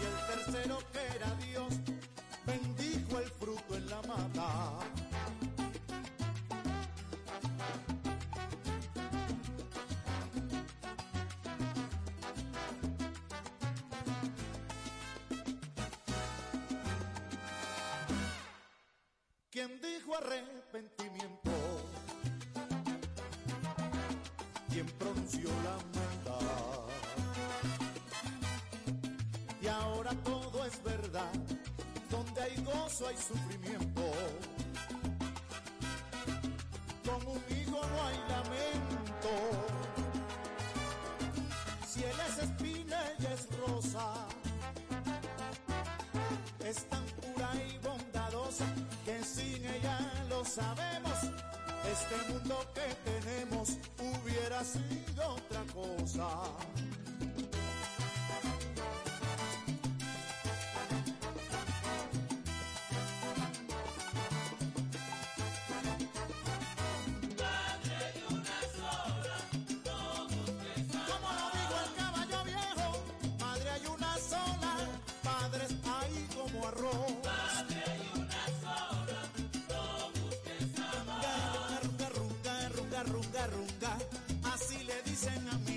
y 0.00 0.04
el 0.04 0.44
tercero 0.44 0.78
que 0.92 1.16
era 1.16 1.30
Dios 1.36 1.74
bendijo 2.46 3.18
el 3.18 3.30
fruto 3.30 3.76
en 3.76 3.88
la 3.88 4.02
mata. 4.02 4.78
Quien 19.50 19.80
dijo 19.80 20.14
arrepentimiento, 20.14 21.50
quien 24.68 24.86
pronunció 24.98 25.48
la 25.64 25.76
maldad. 25.76 26.05
Ahora 29.80 30.10
todo 30.24 30.64
es 30.64 30.82
verdad, 30.82 31.32
donde 32.10 32.40
hay 32.40 32.56
gozo 32.64 33.06
hay 33.08 33.16
sufrimiento. 33.16 34.02
Con 37.04 37.26
un 37.26 37.42
hijo 37.50 37.80
no 37.92 38.06
hay 38.06 38.18
lamento. 38.28 39.32
Si 41.88 42.02
él 42.02 42.16
es 42.28 42.38
espina, 42.38 42.96
ella 43.18 43.32
es 43.32 43.48
rosa. 43.58 44.26
Es 46.64 46.88
tan 46.88 47.04
pura 47.20 47.50
y 47.68 47.78
bondadosa 47.78 48.66
que 49.04 49.22
sin 49.22 49.64
ella 49.64 49.98
lo 50.28 50.44
sabemos. 50.44 51.18
Este 51.92 52.32
mundo 52.32 52.58
que 52.74 52.88
tenemos 53.10 53.78
hubiera 54.00 54.64
sido 54.64 55.34
otra 55.34 55.62
cosa. 55.72 56.26
Busques 76.76 77.26
Runga, 81.86 82.08
runga, 82.74 83.02
runga, 83.04 83.46
runga, 83.46 83.98
así 84.54 84.78
le 84.84 85.02
dicen 85.10 85.48
a 85.48 85.58
mi 85.58 85.75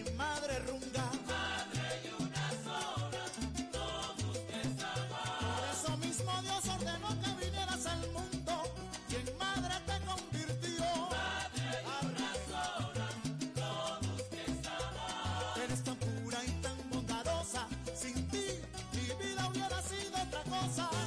otra 20.40 20.58
cosa. 20.60 20.99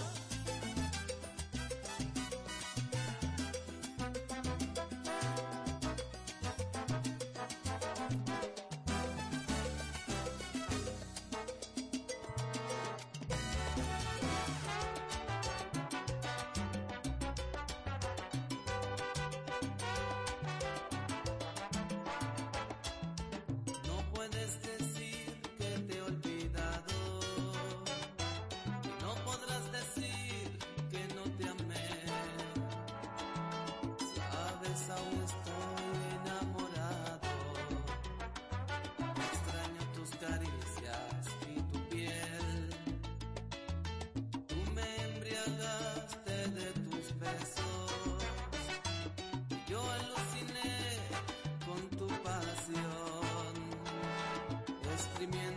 Streameando 55.02 55.51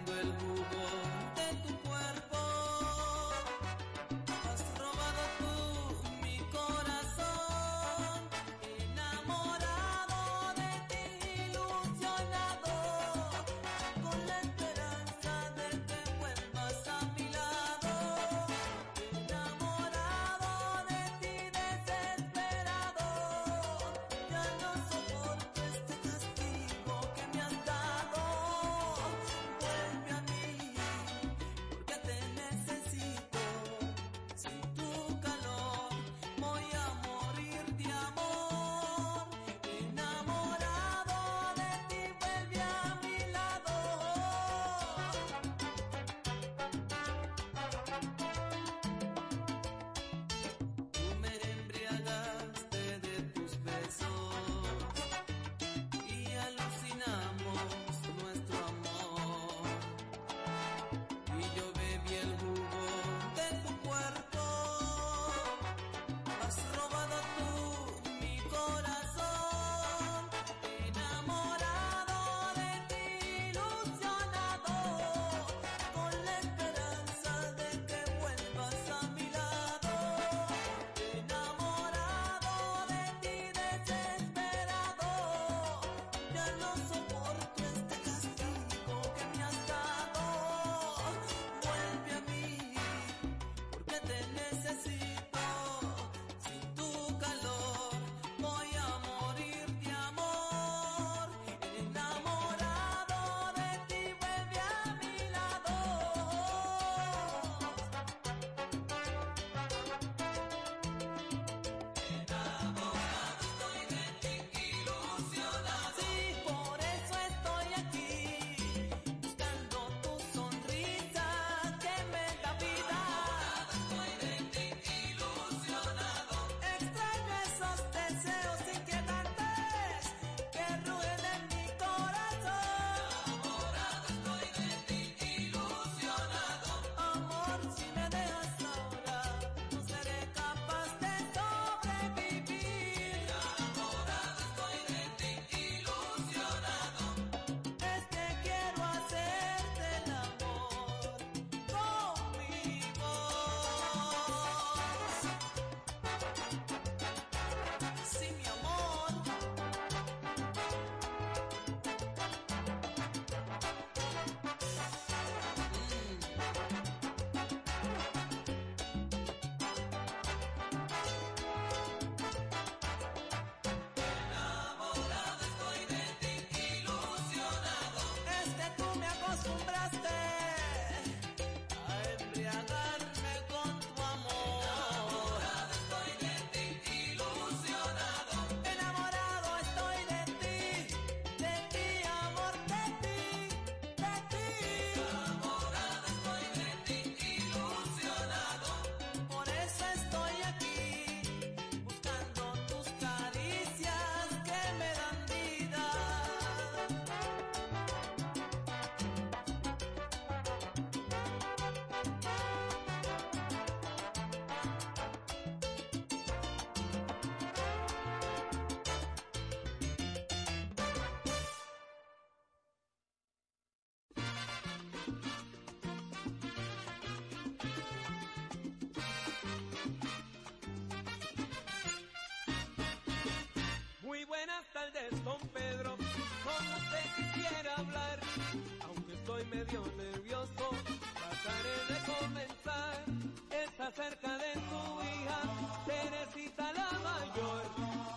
estoy 239.45 239.57
medio 239.57 239.84
nervioso. 239.97 240.69
Trataré 241.13 241.77
de 241.89 241.97
comenzar. 242.13 243.03
Está 243.51 243.91
cerca 243.91 244.38
de 244.38 244.53
tu 244.53 245.01
hija, 245.03 245.41
Teresita 245.85 246.73
la 246.73 246.91
mayor. 246.99 247.63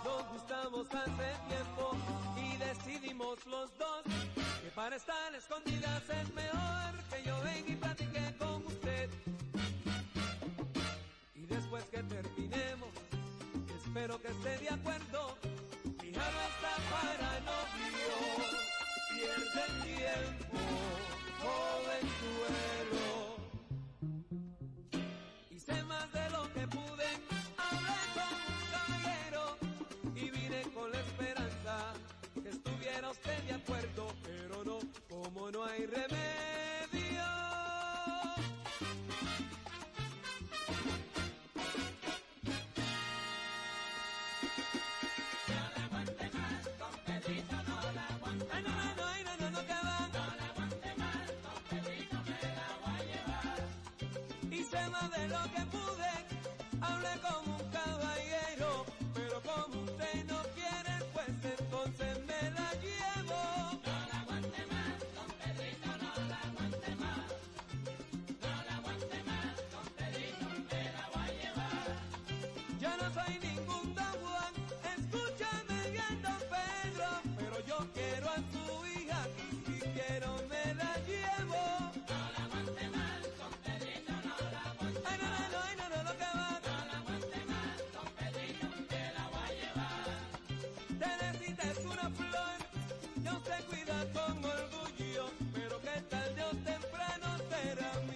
Nos 0.05 0.29
gustamos 0.33 0.87
hace 0.95 1.29
tiempo 1.49 1.97
y 2.37 2.57
decidimos 2.57 3.47
los 3.47 3.77
dos 3.79 4.03
que 4.63 4.71
para 4.71 4.97
estar 4.97 5.35
escondidas 5.35 6.03
es 6.09 6.35
mejor 6.35 6.95
que 7.11 7.23
yo 7.25 7.41
venga 7.43 7.71
y 7.71 7.77
platique 7.77 8.35
con 8.39 8.67
usted. 8.67 9.11
Y 11.35 11.47
después 11.47 11.85
que 11.85 12.03
terminemos, 12.03 12.91
espero 13.77 14.21
que 14.21 14.29
esté 14.29 14.59
de 14.59 14.71
acuerdo. 14.71 15.37
Mi 16.03 16.09
hija 16.09 16.27
no 16.35 16.41
está 16.53 16.75
para 16.91 17.41
novios, 17.41 18.49
pierde 19.11 19.65
el 19.67 19.83
tiempo. 19.83 20.98
Hice 25.51 25.83
más 25.85 26.13
de 26.13 26.31
lo 26.31 26.53
que 26.53 26.67
pude, 26.69 27.09
hablé 27.57 27.99
con 28.15 28.31
un 28.49 28.63
caballero 28.73 29.59
y 30.15 30.31
vine 30.31 30.63
con 30.75 30.91
la 30.93 31.01
esperanza 31.01 31.95
que 32.43 32.49
estuviera 32.51 33.11
usted 33.11 33.43
de 33.45 33.55
acuerdo, 33.55 34.15
pero 34.23 34.65
no, 34.65 34.79
como 35.09 35.51
no 35.51 35.65
hay 35.65 35.87
remedio. 35.87 36.28
hice 55.19 55.29
lo 55.29 55.43
que 55.53 55.61
pude, 55.67 56.11
hablé 56.81 57.21
como 57.21 57.57
un 57.57 57.71
caballero, 57.71 58.85
pero 59.15 59.43
como 59.43 59.83
usted 59.83 60.25
no 60.27 60.43
quiere, 60.55 61.05
pues 61.13 61.29
entonces 61.59 62.19
me 62.27 62.51
la 62.51 62.73
llevo. 62.75 63.41
No 63.85 63.97
la 64.13 64.21
aguante 64.21 64.67
más, 64.71 64.99
don 65.17 65.31
Pedrito, 65.41 65.89
no 66.03 66.29
la 66.29 66.39
aguante 66.49 66.95
más. 66.97 67.27
No 68.43 68.53
la 68.67 68.77
aguante 68.77 69.23
más, 69.25 69.55
don 69.73 69.87
Pedrito, 69.97 70.47
me 70.71 70.83
la 70.93 71.05
voy 71.15 71.29
a 71.29 71.33
llevar. 71.41 71.89
Yo 72.81 72.91
no 72.97 73.07
soy 73.15 73.39
ni 73.43 73.48
esperando. 97.59 98.08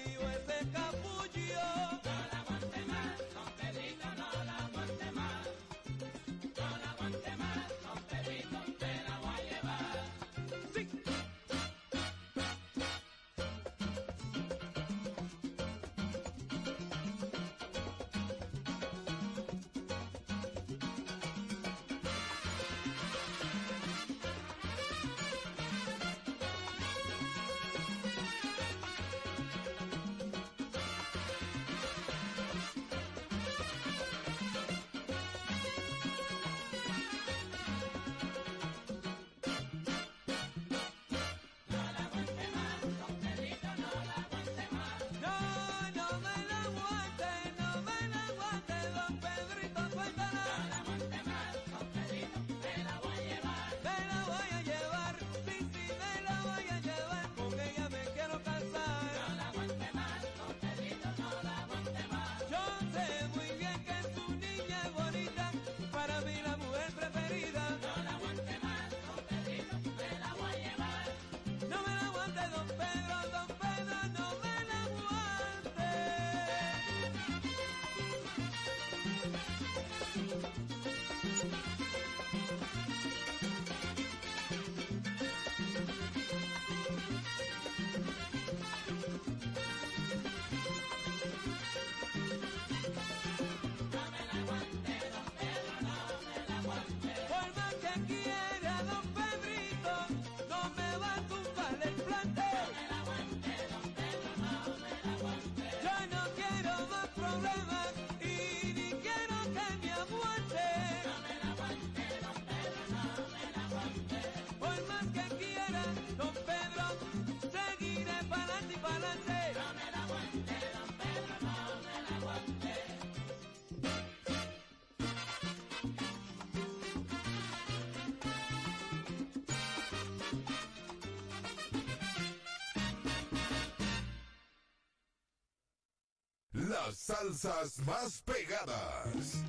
Las 136.52 136.96
salsas 136.96 137.78
más 137.86 138.22
pegadas. 138.22 139.44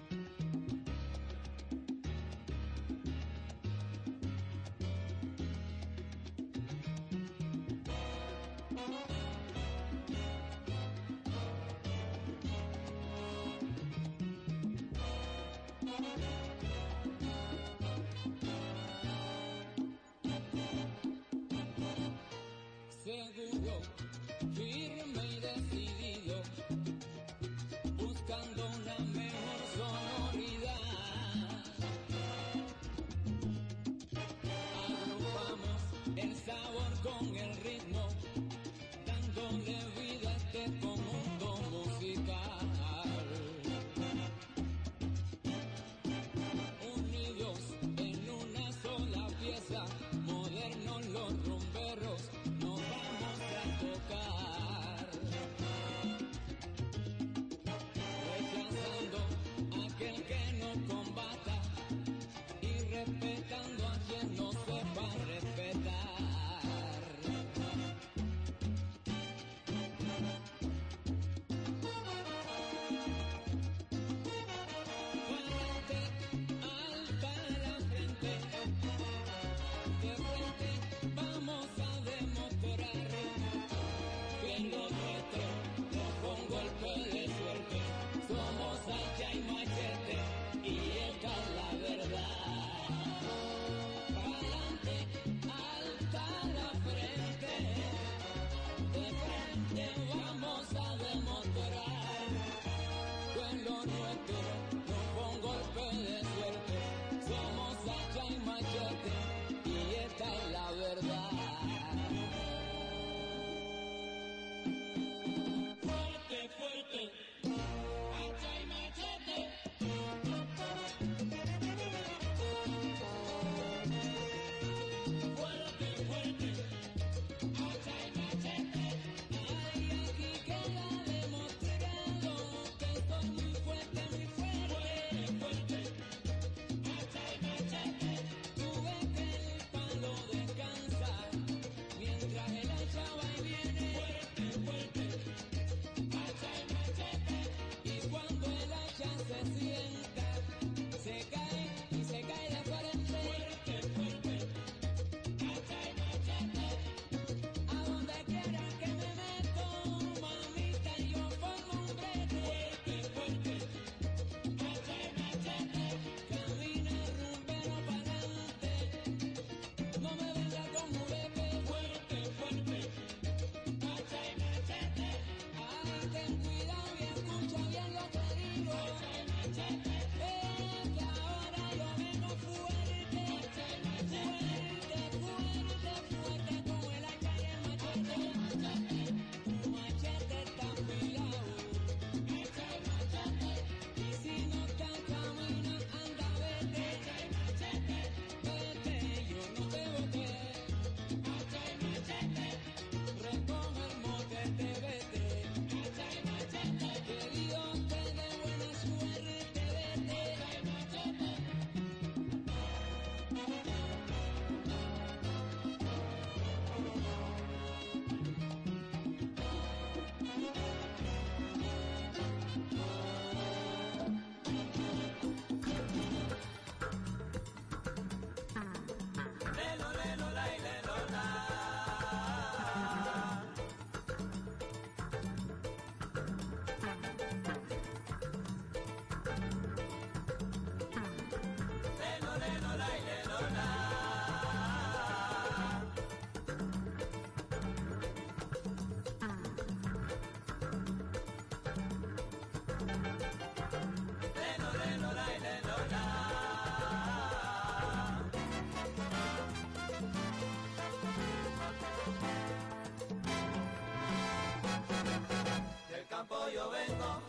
Del 265.89 266.07
campo 266.09 266.35
yo 266.53 266.69
vengo, 266.69 267.21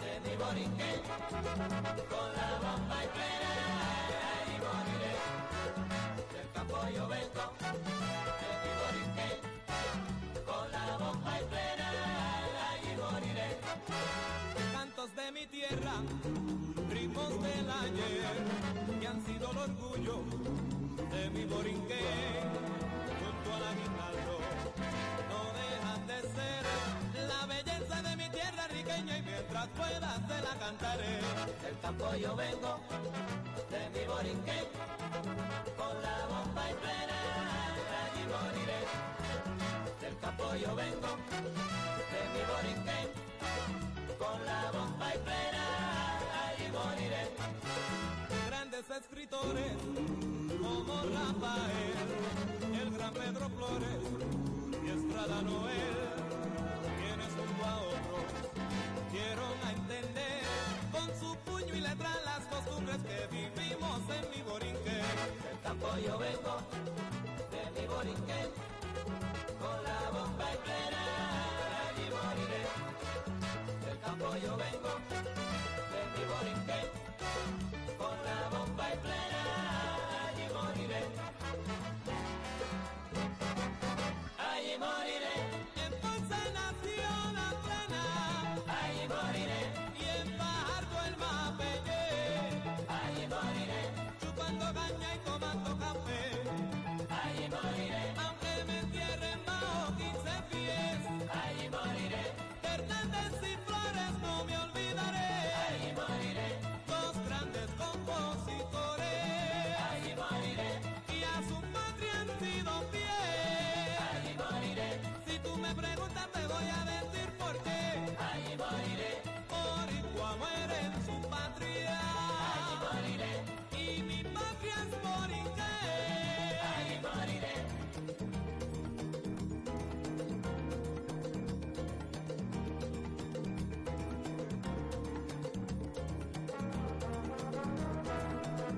de 0.00 0.20
mi 0.20 0.36
borinquen, 0.36 1.00
con 2.08 2.28
la 2.36 2.48
bomba 2.62 3.04
y 3.04 3.08
plena 3.14 4.24
y 4.46 4.56
moriré. 4.64 5.12
Del 6.32 6.48
campo 6.52 6.76
yo 6.94 7.08
vengo. 7.08 7.93
Mientras 29.64 29.68
pueda 29.68 30.14
se 30.28 30.42
la 30.42 30.58
cantaré. 30.58 31.20
Del 31.62 31.78
campo 31.80 32.14
yo 32.16 32.36
vengo, 32.36 32.80
de 33.70 33.90
mi 33.90 34.06
borinquén, 34.06 34.64
con 35.76 36.02
la 36.02 36.26
bomba 36.26 36.70
y 36.70 36.74
plena, 36.74 37.18
allí 38.04 38.24
moriré. 38.34 38.80
Del 40.00 40.18
campo 40.18 40.54
yo 40.56 40.74
vengo, 40.74 41.10
de 42.12 42.20
mi 42.34 42.42
borinquén, 42.52 43.08
con 44.18 44.44
la 44.46 44.70
bomba 44.72 45.14
y 45.14 45.18
plena, 45.18 45.64
allí 46.46 46.66
moriré. 46.72 47.24
Grandes 48.46 48.90
escritores 48.90 49.72
como 50.62 50.94
Rafael, 51.02 52.08
el 52.80 52.90
gran 52.90 53.12
Pedro 53.14 53.48
Flores 53.50 54.02
y 54.84 54.88
Estrada 54.90 55.42
Noel, 55.42 55.96
quienes 56.98 57.32
junto 57.34 57.64
a 57.64 57.76
otros 57.78 58.23
dieron 59.14 59.54
a 59.64 59.70
entender 59.70 60.42
con 60.90 61.06
su 61.20 61.36
puño 61.46 61.72
y 61.72 61.80
letra 61.80 62.10
las 62.24 62.42
costumbres 62.46 62.98
que 63.08 63.18
vivimos 63.30 64.00
en 64.10 64.24
mi 64.32 64.42
borinquén. 64.42 65.06
Del 65.44 65.58
campo 65.62 65.86
yo 66.04 66.18
vengo, 66.18 66.54
de 67.54 67.62
mi 67.80 67.86
borinquén, 67.86 68.48
con 69.62 69.76
la 69.86 70.00
bomba 70.16 70.46
y 70.54 70.58
plena, 70.66 71.02
allí 71.86 72.06
moriré. 72.18 72.62
Del 73.86 73.98
campo 74.00 74.28
yo 74.44 74.52
vengo, 74.64 74.92
de 75.92 76.00
mi 76.14 76.22
borinquén, 76.32 76.86
con 77.96 78.16
la 78.28 78.40
bomba 78.50 78.84
y 78.94 78.96
plena, 79.04 79.42
allí 80.26 80.46
moriré. 80.58 81.02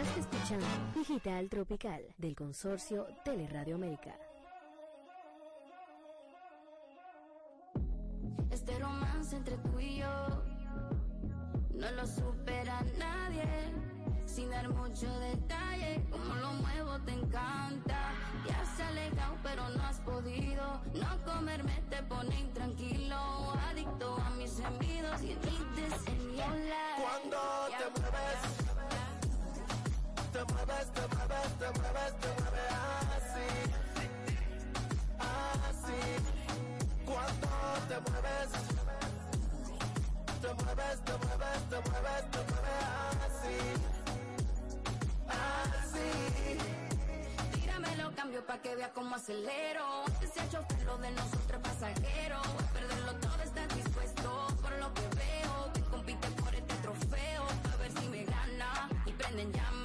Estás 0.00 0.16
escuchando 0.16 0.66
Digital 0.94 1.50
Tropical 1.50 2.02
del 2.16 2.34
consorcio 2.34 3.06
Teleradio 3.22 3.74
América. 3.74 4.16
Este 8.50 8.78
romance 8.78 9.36
entre 9.36 9.58
tú 9.58 9.78
y 9.78 9.98
yo 9.98 10.42
no 11.74 11.90
lo 11.90 12.06
supera 12.06 12.80
nadie. 12.98 13.44
Sin 14.24 14.48
dar 14.48 14.70
mucho 14.70 15.06
detalle, 15.18 16.02
como 16.10 16.34
lo 16.36 16.52
muevo 16.54 16.98
te 17.00 17.12
encanta. 17.12 18.12
Te 18.46 18.52
has 18.54 18.80
alejado, 18.80 19.36
pero 19.42 19.68
no 19.68 19.82
has 19.82 20.00
podido. 20.00 20.80
No 20.94 21.24
comerme 21.26 21.82
te 21.90 22.02
pone 22.04 22.40
intranquilo. 22.40 23.52
Adicto 23.68 24.16
a 24.16 24.30
mis 24.30 24.56
gemidos 24.56 25.22
y 25.22 25.32
in 25.32 26.36
your 26.36 26.56
life. 26.56 27.02
Cuando 27.02 27.38
te 27.68 28.00
mueves, 28.00 28.69
te 30.32 30.44
mueves, 30.52 30.86
te 30.92 31.00
mueves, 31.14 31.58
te 31.58 31.68
mueves, 31.78 32.12
te 32.20 32.28
mueves 32.40 32.72
así, 33.18 33.48
así. 35.18 36.00
Cuando 37.04 37.48
te 37.88 37.96
mueves, 38.10 38.48
te 40.40 40.48
mueves, 40.62 40.98
te 41.04 41.12
mueves, 41.14 41.60
te 41.70 41.78
mueves, 41.90 42.24
te 42.30 42.40
mueves 42.48 42.86
así, 43.26 43.58
así. 45.82 46.08
Tíramelo, 47.52 48.14
cambio 48.14 48.46
pa' 48.46 48.58
que 48.58 48.74
vea 48.76 48.92
cómo 48.92 49.16
acelero. 49.16 50.04
Se 50.32 50.40
ha 50.40 50.48
chofer 50.48 50.82
lo 50.84 50.98
de 50.98 51.10
nosotros 51.10 51.60
pasajeros. 51.60 52.46
A 52.46 52.72
perderlo 52.72 53.14
todo 53.16 53.42
estás 53.42 53.68
dispuesto. 53.74 54.46
Por 54.62 54.78
lo 54.78 54.94
que 54.94 55.08
veo, 55.16 55.72
que 55.74 55.80
compite 55.90 56.28
por 56.42 56.54
este 56.54 56.74
trofeo. 56.76 57.44
A 57.72 57.76
ver 57.78 57.92
si 57.98 58.08
me 58.08 58.24
gana 58.24 58.88
y 59.06 59.12
prenden 59.12 59.52
llama. 59.52 59.79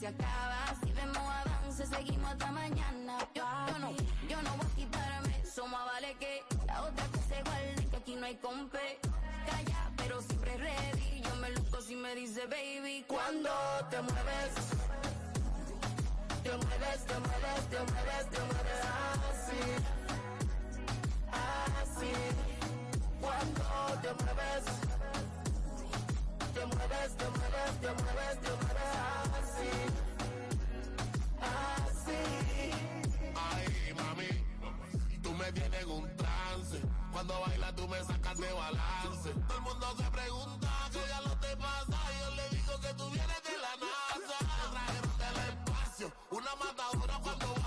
Se 0.00 0.06
acaba. 0.06 0.74
Si 0.82 0.90
vemos 0.92 1.18
avance, 1.18 1.86
seguimos 1.86 2.30
hasta 2.32 2.50
mañana. 2.52 3.18
Yo, 3.34 3.44
no, 3.78 3.90
yo 4.28 4.42
no 4.42 4.56
voy 4.56 4.66
a 4.66 4.74
quitarme. 4.74 5.44
Somos 5.44 5.78
vale 5.92 6.16
que 6.18 6.42
la 6.66 6.82
otra 6.84 7.04
que 7.12 7.18
se 7.18 7.42
guarde, 7.42 7.86
que 7.90 7.96
aquí 7.96 8.16
no 8.16 8.24
hay 8.24 8.36
compe. 8.36 8.98
Calla, 9.46 9.90
pero 9.98 10.22
siempre 10.22 10.56
ready. 10.56 11.20
Yo 11.20 11.36
me 11.36 11.50
luzco 11.50 11.82
si 11.82 11.96
me 11.96 12.14
dice 12.14 12.46
baby. 12.46 13.04
Cuando 13.06 13.50
te 13.90 14.00
mueves, 14.00 14.54
te 16.44 16.50
mueves, 16.56 17.00
te 17.04 17.18
mueves, 17.26 17.62
te 17.68 17.78
mueves, 17.92 18.30
te 18.30 18.40
mueves 18.48 18.80
así, 19.28 19.62
así. 21.82 22.12
Cuando 23.20 24.00
te 24.00 24.24
mueves, 24.24 24.64
te 26.60 26.66
mueves, 26.66 27.16
te 27.16 27.24
mueves, 27.24 27.80
te 27.80 27.86
mueves, 27.86 28.40
te 28.40 28.50
mueves 28.60 28.92
así, 29.40 29.70
así. 31.40 32.20
Ay, 33.34 33.94
mami, 33.94 35.20
tú 35.22 35.32
me 35.32 35.52
tienes 35.52 35.82
en 35.82 35.90
un 35.90 36.16
trance. 36.16 36.82
Cuando 37.12 37.40
bailas 37.40 37.74
tú 37.76 37.88
me 37.88 38.04
sacas 38.04 38.38
de 38.38 38.52
balance. 38.52 39.30
Todo 39.48 39.56
el 39.56 39.62
mundo 39.62 39.86
se 39.96 40.10
pregunta 40.10 40.68
qué 40.92 41.00
ya 41.08 41.20
lo 41.22 41.36
te 41.38 41.56
pasa. 41.56 41.98
Yo 42.20 42.34
le 42.36 42.48
digo 42.50 42.80
que 42.80 42.94
tú 42.94 43.10
vienes 43.10 43.42
de 43.42 43.56
la 43.64 43.72
NASA. 43.80 44.38
Trajeron 44.70 45.18
del 45.18 45.36
espacio, 45.48 46.12
una 46.30 46.54
matadora 46.56 47.18
cuando 47.22 47.59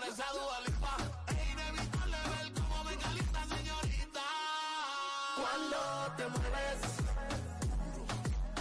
parece 0.00 0.22
a 0.22 0.32
Dua 0.32 0.60
Lipa. 0.66 0.96
Es 1.28 1.50
inevitable 1.52 2.16
ver 2.32 2.52
cómo 2.54 2.84
me 2.84 2.96
calienta, 2.96 3.40
señorita. 3.44 4.26
Cuando 5.36 5.78
te 6.16 6.26
mueves, 6.34 6.80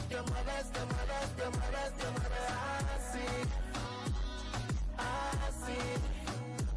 te 0.09 0.21
mueves, 0.29 0.65
te 0.73 0.81
mueves, 0.91 1.29
te 1.37 1.45
mueves, 1.55 1.91
te 1.97 2.07
mueves 2.13 2.49
así, 2.95 3.27
así. 5.47 5.79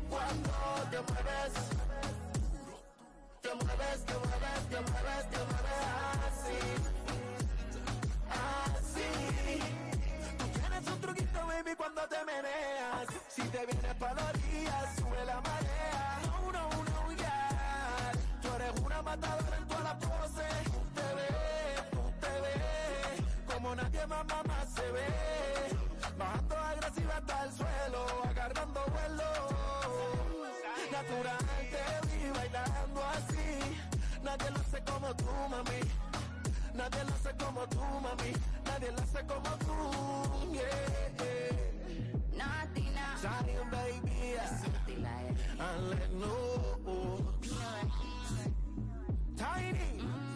Cuando 0.09 0.55
te 0.91 0.99
mueves, 1.09 1.55
te 3.43 3.51
mueves, 3.55 4.01
te 4.07 4.15
mueves, 4.25 4.63
te 4.71 4.79
mueves, 4.89 5.25
te 5.33 5.41
mueves 5.51 5.81
así, 6.29 6.59
así. 8.79 9.09
Un 10.93 11.01
truquito, 11.01 11.47
baby, 11.47 11.75
cuando 11.77 12.03
te 12.09 12.25
meneas. 12.25 13.07
Si 13.29 13.43
te 13.43 13.67
vienes 13.67 13.95
pa' 13.95 14.15
la 14.15 14.25
orilla, 14.27 14.95
sube 14.97 15.25
la 15.25 15.41
marea. 15.41 16.21
No, 16.27 16.53
no, 16.53 16.69
no, 16.71 17.13
ya. 17.13 18.13
Tú 18.43 18.49
eres 18.57 18.81
una 18.81 19.03
matadora 19.03 19.57
en 19.57 19.69
toda 19.69 19.81
la 19.81 19.99
pose. 19.99 20.47
Tú 20.65 20.81
te 20.95 21.15
ves, 21.17 21.91
tú 21.91 22.03
te 22.21 22.41
ves. 22.45 23.23
Como 23.53 23.75
nadie 23.75 24.07
más, 24.07 24.27
mamá 24.27 24.65
se 24.75 24.91
ve. 24.93 25.07
Bajando 26.19 26.57
agresiva 26.57 27.17
hasta 27.17 27.45
el 27.45 27.53
suelo, 27.53 28.07
agarrando 28.31 28.81
vuelo. 28.95 29.31
Natural 30.93 31.47
te 31.73 32.07
vi 32.07 32.31
bailando 32.31 33.05
así. 33.05 33.81
Nadie 34.23 34.51
lo 34.51 34.61
hace 34.61 34.83
como 34.85 35.15
tú, 35.17 35.27
mami. 35.51 36.06
Nadie 36.77 37.05
lo 37.05 37.15
hace 37.15 37.33
como 37.43 37.67
tú, 37.69 37.81
mami. 38.03 38.33
Nadie 38.67 38.93
lo 38.93 38.99
hace 39.03 39.27
como 39.27 39.51
tú. 39.65 40.53
Yeah, 40.53 40.63
yeah. 41.19 42.37
Natina. 42.37 43.17
Zion, 43.21 43.71
baby. 43.71 44.13
yeah. 44.21 44.65
And 45.59 45.91
let 45.91 46.13
know. 46.13 46.77
Tiny. 49.37 50.01
Zumba. 50.01 50.36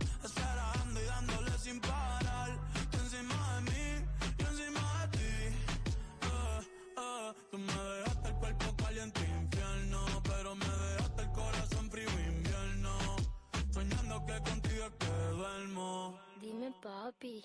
Dime, 16.41 16.71
papi. 16.81 17.43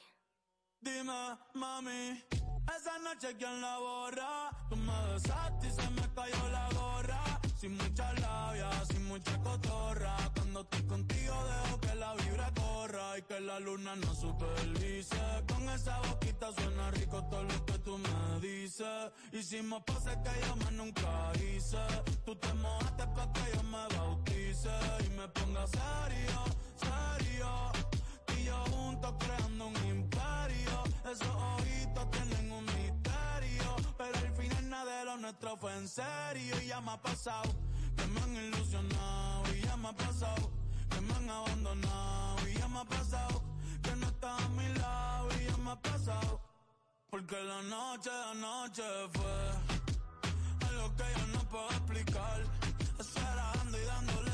Dime, 0.81 1.39
mami, 1.55 2.25
esa 2.77 2.99
noche 2.99 3.37
quién 3.39 3.61
la 3.61 3.79
borra. 3.79 4.51
Tú 4.69 4.77
me 4.77 5.13
besaste 5.13 5.67
y 5.67 5.71
se 5.71 5.91
me 5.91 6.15
cayó 6.15 6.49
la 6.51 6.69
gorra. 6.75 7.23
Sin 7.61 7.77
mucha 7.77 8.13
labia, 8.15 8.71
sin 8.91 9.05
mucha 9.07 9.39
cotorra. 9.43 10.17
Cuando 10.35 10.61
estoy 10.61 10.83
contigo 10.87 11.35
dejo 11.45 11.81
que 11.81 11.95
la 11.95 12.15
vibra 12.15 12.53
que 13.23 13.41
la 13.41 13.59
luna 13.61 13.97
no 13.97 14.15
supervise. 14.15 15.17
Con 15.49 15.69
esa 15.71 15.99
boquita 16.01 16.53
suena 16.53 16.91
rico 16.93 17.25
todo 17.31 17.43
lo 17.43 17.65
que 17.65 17.79
tú 17.79 17.99
me 17.99 18.09
me 18.09 18.41
dice. 18.41 18.85
Hicimos 19.33 19.83
pase 19.85 20.11
que 20.23 20.47
yo 20.47 20.57
más 20.57 20.73
nunca 20.73 21.33
hice. 21.35 21.79
Tú 22.25 22.37
te 22.37 22.53
mojaste 22.55 23.07
pa' 23.15 23.33
que 23.33 23.57
yo 23.57 23.63
me 23.63 23.97
bautice 23.97 24.71
y 25.07 25.11
me 25.11 25.29
ponga 25.29 25.67
serio, 25.67 26.45
serio. 26.77 27.96
Juntos 28.55 29.15
creando 29.19 29.67
un 29.67 29.77
imperio. 29.87 30.85
Esos 31.05 31.29
ojitos 31.29 32.11
tienen 32.11 32.53
un 32.53 32.65
misterio. 32.65 33.77
Pero 33.99 34.19
al 34.19 34.37
final 34.37 34.69
nada 34.71 34.99
de 34.99 35.05
lo 35.05 35.17
nuestro 35.17 35.57
fue 35.57 35.73
en 35.77 35.89
serio. 35.89 36.61
Y 36.63 36.67
ya 36.69 36.81
me 36.81 36.93
ha 36.93 37.01
pasado 37.03 37.55
que 37.97 38.07
me 38.07 38.21
han 38.21 38.37
ilusionado. 38.37 39.55
Y 39.55 39.61
ya 39.63 39.77
me 39.77 39.89
ha 39.89 39.93
pasado 39.93 40.51
que 40.91 41.01
me 41.01 41.15
han 41.15 41.31
abandonado. 41.31 42.49
Y 42.49 42.55
ya 42.55 42.69
me 42.69 42.79
ha 42.81 42.85
pasado 42.85 43.43
que 43.83 43.97
no 43.97 44.07
está 44.07 44.37
a 44.37 44.49
mi 44.51 44.69
lado. 44.75 45.29
Y 45.41 45.45
ya 45.47 45.57
me 45.59 45.71
ha 45.71 45.81
pasado. 45.81 46.41
Porque 47.11 47.37
la 47.43 47.63
noche 47.63 48.11
de 48.11 48.25
anoche 48.31 48.83
fue 49.15 50.69
algo 50.69 50.97
que 50.97 51.05
yo 51.19 51.27
no 51.29 51.41
puedo 51.49 51.71
explicar. 51.71 52.45
Acelerando 52.99 53.79
y 53.79 53.85
dándole 53.85 54.26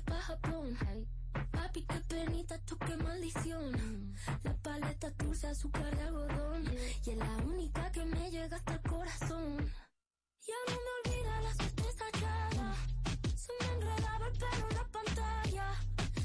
pa' 0.00 0.20
Japón. 0.20 0.76
Papi, 1.52 1.84
qué 1.84 2.00
penita, 2.08 2.58
tú 2.64 2.76
qué 2.78 2.96
maldición. 2.96 4.14
La 4.42 4.54
paleta 4.56 5.10
dulce, 5.10 5.46
azúcar 5.46 5.94
de 5.96 6.02
algodón. 6.02 6.64
Y 7.04 7.10
es 7.10 7.16
la 7.16 7.36
única 7.44 7.90
que 7.92 8.04
me 8.04 8.30
llega 8.30 8.56
hasta 8.56 8.74
el 8.74 8.82
corazón. 8.82 9.72
Ya 10.46 10.54
no 10.68 10.76
me 10.84 11.12
olvida 11.12 11.40
la 11.42 11.54
suerte 11.54 11.88
estallada. 11.88 12.76
Se 13.36 13.52
me 13.60 13.74
enredaba 13.74 14.26
el 14.26 14.32
pelo 14.32 14.68
en 14.70 14.76
la 14.76 14.84
pantalla. 14.88 15.66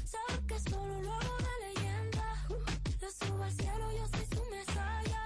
Sabes 0.04 0.40
que 0.46 0.70
solo 0.70 1.02
lo 1.02 1.12
hago 1.12 1.36
de 1.38 1.74
leyenda. 1.74 2.46
Lo 3.00 3.10
subo 3.10 3.42
al 3.42 3.52
cielo, 3.52 3.92
yo 3.92 4.06
soy 4.08 4.26
su 4.26 4.44
mesaya. 4.50 5.22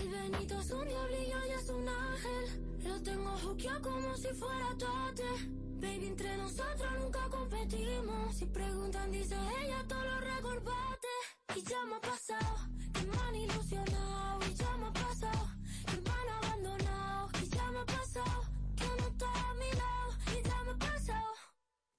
El 0.00 0.08
Benito 0.08 0.60
es 0.60 0.70
un 0.70 0.88
diablillo 0.88 1.46
y 1.46 1.50
es 1.50 1.68
un 1.68 1.88
ángel. 1.88 2.84
Lo 2.84 3.02
tengo 3.02 3.36
juqueado 3.38 3.82
como 3.82 4.16
si 4.16 4.28
fuera 4.28 4.68
tate. 4.78 5.67
Baby, 5.80 6.06
entre 6.08 6.36
nosotros 6.36 6.92
nunca 6.98 7.20
competimos. 7.30 8.34
Si 8.34 8.46
preguntan, 8.46 9.12
dice 9.12 9.36
ella, 9.62 9.84
todo 9.88 10.02
lo 10.02 10.20
recordate. 10.20 11.08
Y 11.54 11.62
ya 11.62 11.84
me 11.84 11.94
ha 11.96 12.00
pasado, 12.00 12.56
que 12.92 13.02
me 13.06 13.16
han 13.16 13.34
ilusionado. 13.36 14.40
Y 14.50 14.54
ya 14.54 14.76
me 14.76 14.86
ha 14.86 14.92
pasado, 14.92 15.48
que 15.86 16.00
me 16.00 16.10
han 16.10 16.28
abandonado. 16.38 17.28
Y 17.42 17.48
ya 17.48 17.70
me 17.70 17.78
ha 17.78 17.86
pasado, 17.86 18.44
que 18.76 18.86
no 18.86 19.08
está 19.08 19.50
a 19.50 19.54
mi 19.54 19.70
lado. 19.70 20.10
Y 20.36 20.48
ya 20.48 20.64
me 20.64 20.70
ha 20.72 20.78
pasado. 20.78 21.32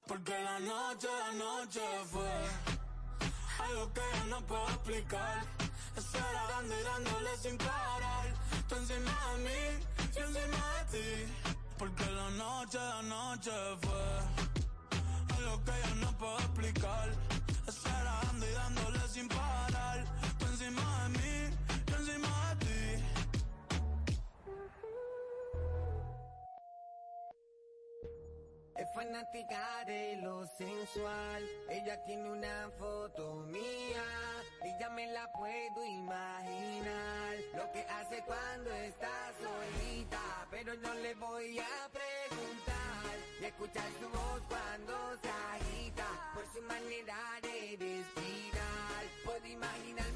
Porque 0.07 0.43
la 0.43 0.59
noche 0.59 1.07
de 1.07 1.23
anoche 1.23 1.81
fue 2.11 2.31
algo 3.65 3.93
que 3.93 4.01
yo 4.17 4.25
no 4.25 4.45
puedo 4.45 4.67
explicar. 4.67 5.45
Acelerando 5.95 6.79
y 6.79 6.83
dándole 6.83 7.37
sin 7.37 7.57
parar. 7.57 8.33
Tú 8.67 8.75
encima 8.75 9.11
de 9.31 9.43
mí, 9.45 9.85
yo 10.15 10.25
encima 10.25 10.83
de 10.91 10.97
ti. 10.97 11.33
Porque 11.79 12.03
la 12.11 12.29
noche 12.31 12.77
de 12.77 12.91
anoche 12.91 13.51
fue 13.79 14.03
algo 15.37 15.63
que 15.63 15.71
yo 15.87 15.95
no 15.95 16.17
puedo 16.17 16.37
explicar. 16.39 17.09
Acelerando 17.65 18.45
y 18.45 18.51
dándole 18.51 18.99
sin 19.07 19.29
parar. 19.29 20.03
Tú 20.37 20.45
encima 20.47 21.03
de 21.03 21.09
mí, 21.17 21.55
yo 21.87 21.95
encima 21.95 22.55
de 22.55 22.65
ti. 22.65 23.03
Es 28.75 28.87
fanática 28.93 29.85
de 29.85 30.17
lo 30.21 30.45
sensual. 30.57 31.47
Ella 31.69 32.03
tiene 32.03 32.29
una 32.29 32.69
foto 32.77 33.35
mía. 33.47 34.03
Y 34.65 34.79
ya 34.79 34.89
me 34.89 35.07
la 35.07 35.31
puedo 35.31 35.85
imaginar. 35.85 37.35
Lo 37.55 37.71
que 37.71 37.81
hace 37.81 38.21
cuando 38.25 38.71
está 38.71 39.31
solita. 39.39 40.21
Pero 40.51 40.75
no 40.75 40.93
le 40.95 41.13
voy 41.15 41.59
a 41.59 41.89
preguntar. 41.89 43.15
Y 43.41 43.45
escuchar 43.45 43.89
su 43.99 44.09
voz 44.09 44.41
cuando 44.47 45.17
se 45.21 45.29
agita. 45.29 46.07
Por 46.33 46.45
su 46.53 46.61
manera 46.67 47.17
de 47.41 47.77
respirar. 47.79 49.03
Puedo 49.23 49.47
imaginarme 49.47 50.08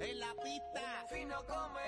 En 0.00 0.20
la 0.20 0.34
pista. 0.42 0.80
Fino 1.08 1.44
como 1.44 1.78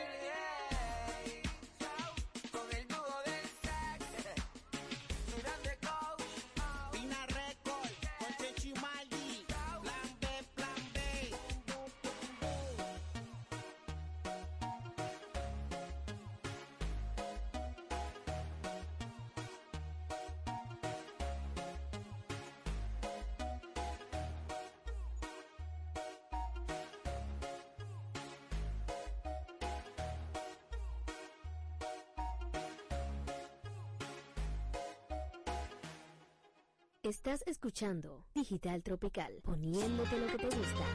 Estás 37.04 37.44
escuchando 37.46 38.24
Digital 38.34 38.82
Tropical, 38.82 39.34
poniéndote 39.42 40.18
lo 40.18 40.26
que 40.26 40.38
te 40.38 40.46
gusta. 40.46 40.86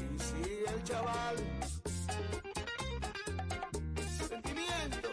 Y 0.00 0.18
sigue 0.18 0.64
el 0.74 0.82
chaval. 0.82 1.36
Sentimiento. 4.26 5.08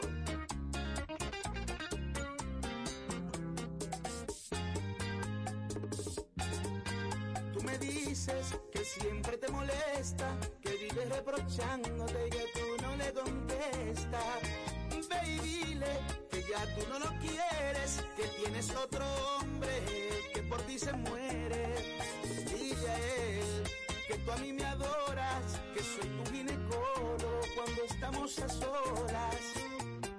Tú 7.54 7.64
me 7.64 7.78
dices 7.80 8.58
que 8.72 8.86
siempre 8.86 9.38
te 9.38 9.52
molesta, 9.52 10.40
que 10.62 10.72
vives 10.72 11.10
reprochándote 11.10 12.28
y 12.28 12.30
que 12.30 12.46
tú 12.54 12.82
no 12.82 12.96
le 12.96 13.12
contestas. 13.12 14.79
Ve 15.08 15.20
y 15.26 15.40
dile 15.40 16.00
que 16.30 16.42
ya 16.42 16.66
tú 16.76 16.82
no 16.90 17.00
lo 17.00 17.10
quieres, 17.20 18.04
que 18.18 18.24
tienes 18.40 18.70
otro 18.76 19.06
hombre 19.38 19.70
que 20.34 20.44
por 20.44 20.62
ti 20.64 20.78
se 20.78 20.92
muere. 20.94 21.76
Dile 22.46 22.90
a 22.90 22.98
él 22.98 23.64
que 24.08 24.16
tú 24.16 24.32
a 24.32 24.38
mí 24.38 24.52
me 24.52 24.66
adoras, 24.66 25.60
que 25.74 25.82
soy 25.84 26.10
tu 26.10 26.32
ginecólogo 26.32 27.40
cuando 27.56 27.84
estamos 27.84 28.40
a 28.40 28.50
solas. 28.50 29.38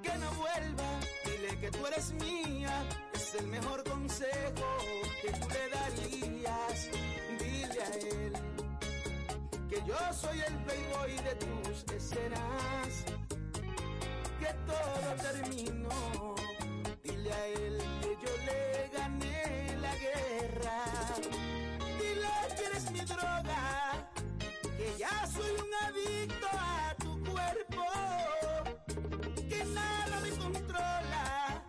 Que 0.02 0.16
no 0.18 0.30
vuelva, 0.32 1.00
dile 1.24 1.58
que 1.60 1.70
tú 1.70 1.86
eres 1.86 2.12
mía, 2.12 2.82
es 3.12 3.34
el 3.34 3.46
mejor 3.48 3.84
consejo 3.84 4.78
que 5.20 5.30
tú 5.32 5.46
le 5.48 5.68
darías. 5.68 6.88
Dile 7.38 7.82
a 7.82 7.90
él 7.96 8.32
que 9.68 9.82
yo 9.86 9.98
soy 10.12 10.40
el 10.40 10.54
playboy 10.64 11.16
de 11.22 11.34
tus 11.36 11.84
escenas, 11.94 13.04
que 14.40 14.52
todo 14.66 15.08
terminó. 15.28 16.34
Dile 17.02 17.32
a 17.32 17.46
él 17.46 17.78
que 18.00 18.16
yo 18.22 18.32
le 18.48 18.90
gané 18.96 19.76
la 19.80 19.94
guerra. 19.96 20.78
Dile 22.00 22.34
que 22.56 22.64
eres 22.64 22.90
mi 22.90 23.00
droga, 23.00 24.08
que 24.78 24.94
ya 24.98 25.26
soy 25.34 25.52
un 25.64 25.72
adicto 25.86 26.48
a 26.52 26.94
tu 27.02 27.10
cuerpo, 27.30 27.84
que 29.48 29.64
nada 29.64 30.20
me 30.22 30.30
controla 30.30 31.62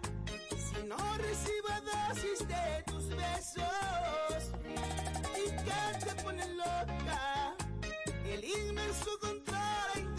si 0.49 0.88
no 0.88 1.18
recibo 1.18 1.72
dosis 1.91 2.39
de 2.48 2.84
tus 2.85 3.10
besos 3.10 4.41
y 5.43 5.45
que 5.65 6.06
te 6.06 6.23
pone 6.23 6.48
loca 6.56 7.56
el 8.26 8.43
inmenso 8.43 9.11
control 9.19 10.10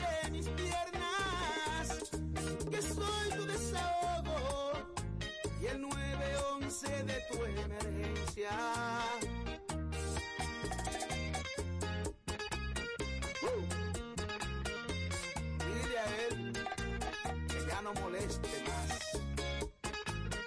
911 6.82 7.04
de 7.04 7.20
tu 7.30 7.44
emergencia. 7.44 8.50
Uh. 13.42 13.62
Dile 15.58 15.98
a 15.98 16.06
él 16.26 16.52
que 17.48 17.58
ya 17.66 17.82
no 17.82 17.94
moleste 17.94 18.48
más, 18.66 18.92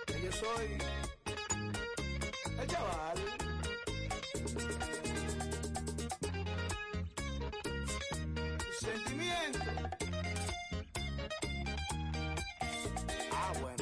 que 0.06 0.22
yo 0.22 0.32
soy 0.32 0.78
el 2.60 2.68
chaval. 2.68 3.20
Sentimiento. 8.80 9.60
Ah. 13.32 13.75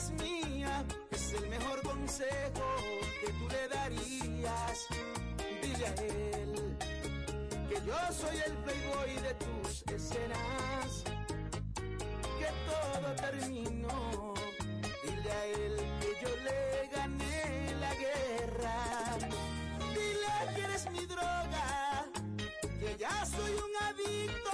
Eres 0.00 0.10
mía, 0.12 0.84
es 1.10 1.32
el 1.32 1.48
mejor 1.48 1.82
consejo 1.82 2.76
que 3.20 3.32
tú 3.32 3.48
le 3.48 3.68
darías. 3.68 4.86
Dile 5.62 5.86
a 5.86 5.94
él 5.94 6.76
que 7.68 7.74
yo 7.86 7.94
soy 8.12 8.36
el 8.46 8.52
playboy 8.64 9.14
de 9.22 9.34
tus 9.34 9.82
escenas, 9.94 11.04
que 12.38 12.50
todo 12.66 13.14
terminó. 13.16 14.34
Dile 15.02 15.30
a 15.30 15.46
él 15.46 15.76
que 16.00 16.24
yo 16.24 16.36
le 16.44 16.88
gané 16.94 17.74
la 17.80 17.94
guerra. 17.94 19.18
Dile 19.94 20.54
que 20.54 20.62
eres 20.62 20.90
mi 20.90 21.06
droga, 21.06 22.06
que 22.78 22.96
ya 22.98 23.26
soy 23.26 23.52
un 23.52 23.76
adicto 23.88 24.49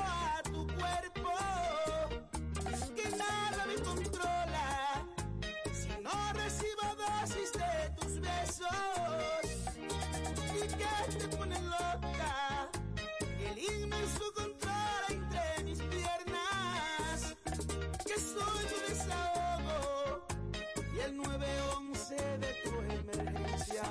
de 7.52 7.90
tus 8.00 8.20
besos 8.20 8.66
y 10.54 10.60
que 10.68 11.18
te 11.18 11.36
pone 11.36 11.60
loca 11.62 12.68
el 13.40 13.58
inmenso 13.58 14.32
control 14.34 15.04
entre 15.10 15.64
mis 15.64 15.78
piernas, 15.78 17.36
que 18.04 18.18
soy 18.18 18.66
tu 18.66 18.92
desahogo 18.92 20.26
y 20.94 21.00
el 21.00 21.16
911 21.16 22.14
de 22.14 22.54
tu 22.64 22.70
emergencia. 22.80 23.82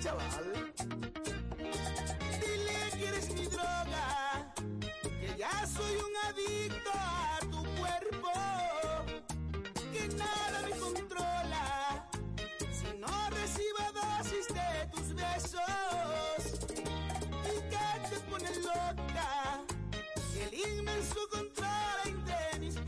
Chaval. 0.00 0.71
Besos 15.52 16.58
y 17.44 17.60
que 17.70 18.08
te 18.08 18.20
pone 18.30 18.50
loca 18.60 19.60
el 20.40 20.78
inmenso 20.78 21.28
control 21.30 21.98
entre 22.06 22.58
mis 22.60 22.81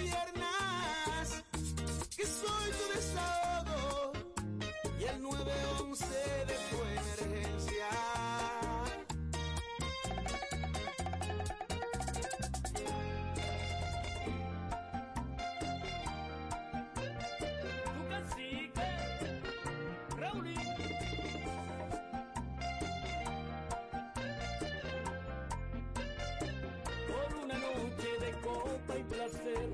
copa 28.55 28.99
y 28.99 29.03
placer, 29.05 29.69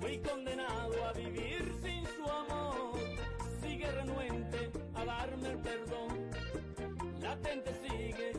fui 0.00 0.18
condenado 0.18 1.04
a 1.06 1.12
vivir 1.12 1.72
sin 1.82 2.04
su 2.06 2.24
amor. 2.30 2.98
Sigue 3.62 3.90
renuente 3.90 4.70
a 4.94 5.04
darme 5.04 5.50
el 5.50 5.58
perdón, 5.58 6.30
latente 7.20 7.72
sigue 7.82 8.32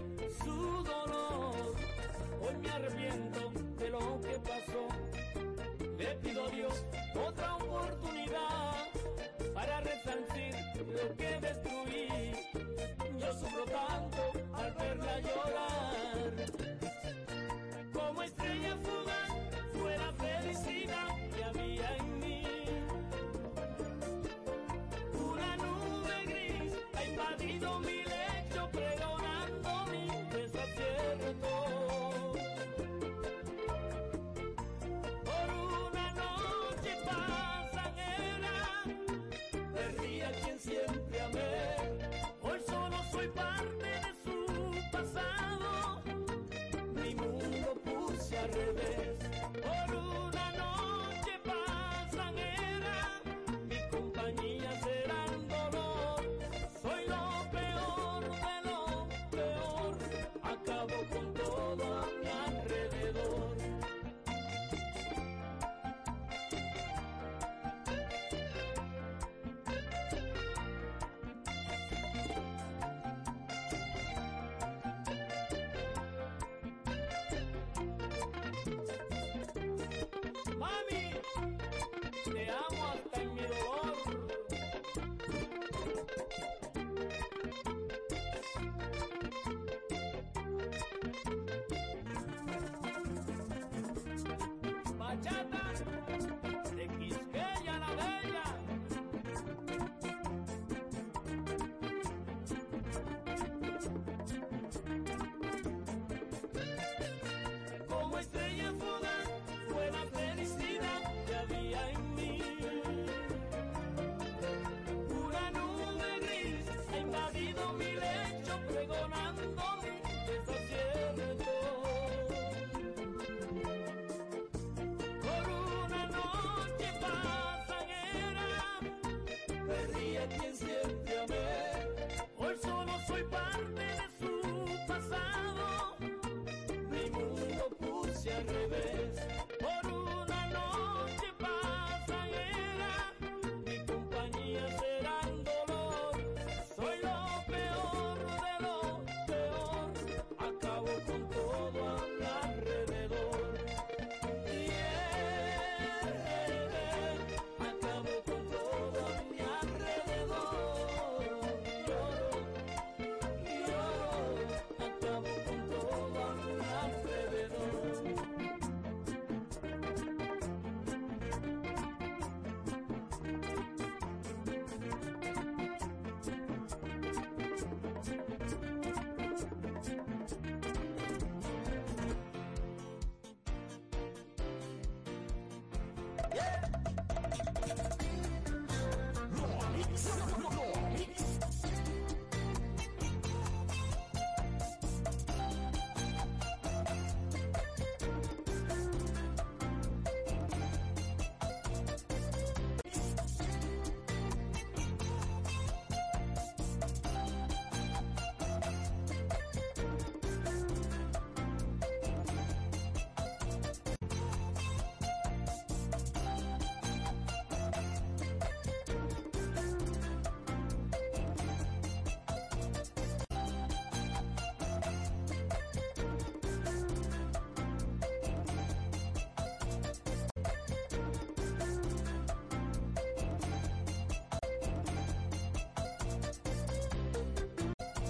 su 0.43 0.83
dolor. 0.83 1.75
Hoy 2.41 2.55
me 2.61 2.69
arrepiento 2.69 3.51
de 3.77 3.89
lo 3.89 4.21
que 4.21 4.39
pasó. 4.39 4.87
Le 5.97 6.15
pido 6.15 6.45
a 6.45 6.49
Dios 6.49 6.85
otra 7.15 7.55
oportunidad 7.55 8.85
para 9.53 9.81
resarcir 9.81 10.55
lo 10.77 11.15
que 11.17 11.39
destruí. 11.41 12.07
Yo 13.19 13.33
sufro 13.33 13.65
tanto 13.65 14.31
al 14.53 14.73
verla 14.73 15.19
llorar. 15.19 16.31
Como 17.93 18.23
estrella 18.23 18.77
fugaz 18.83 19.28
invadido 27.39 27.79
mi 27.79 28.03
lecho 28.03 28.69
pregonando 28.71 29.85
mi 29.91 30.07
desacierto. 30.29 31.53
Por 35.25 35.47
una 35.93 36.13
noche 36.13 36.97
pasajera 37.05 38.57
perdí 39.73 40.21
a 40.21 40.31
quien 40.31 40.59
siempre 40.59 41.21
amé. 41.21 41.75
Hoy 42.41 42.59
solo 42.67 42.97
soy 43.11 43.27
parte 43.29 43.85
de 43.85 44.13
su 44.23 44.91
pasado. 44.91 46.01
Mi 46.93 47.15
mundo 47.15 47.73
puse 47.85 48.37
al 48.37 48.51
revés. 48.51 49.17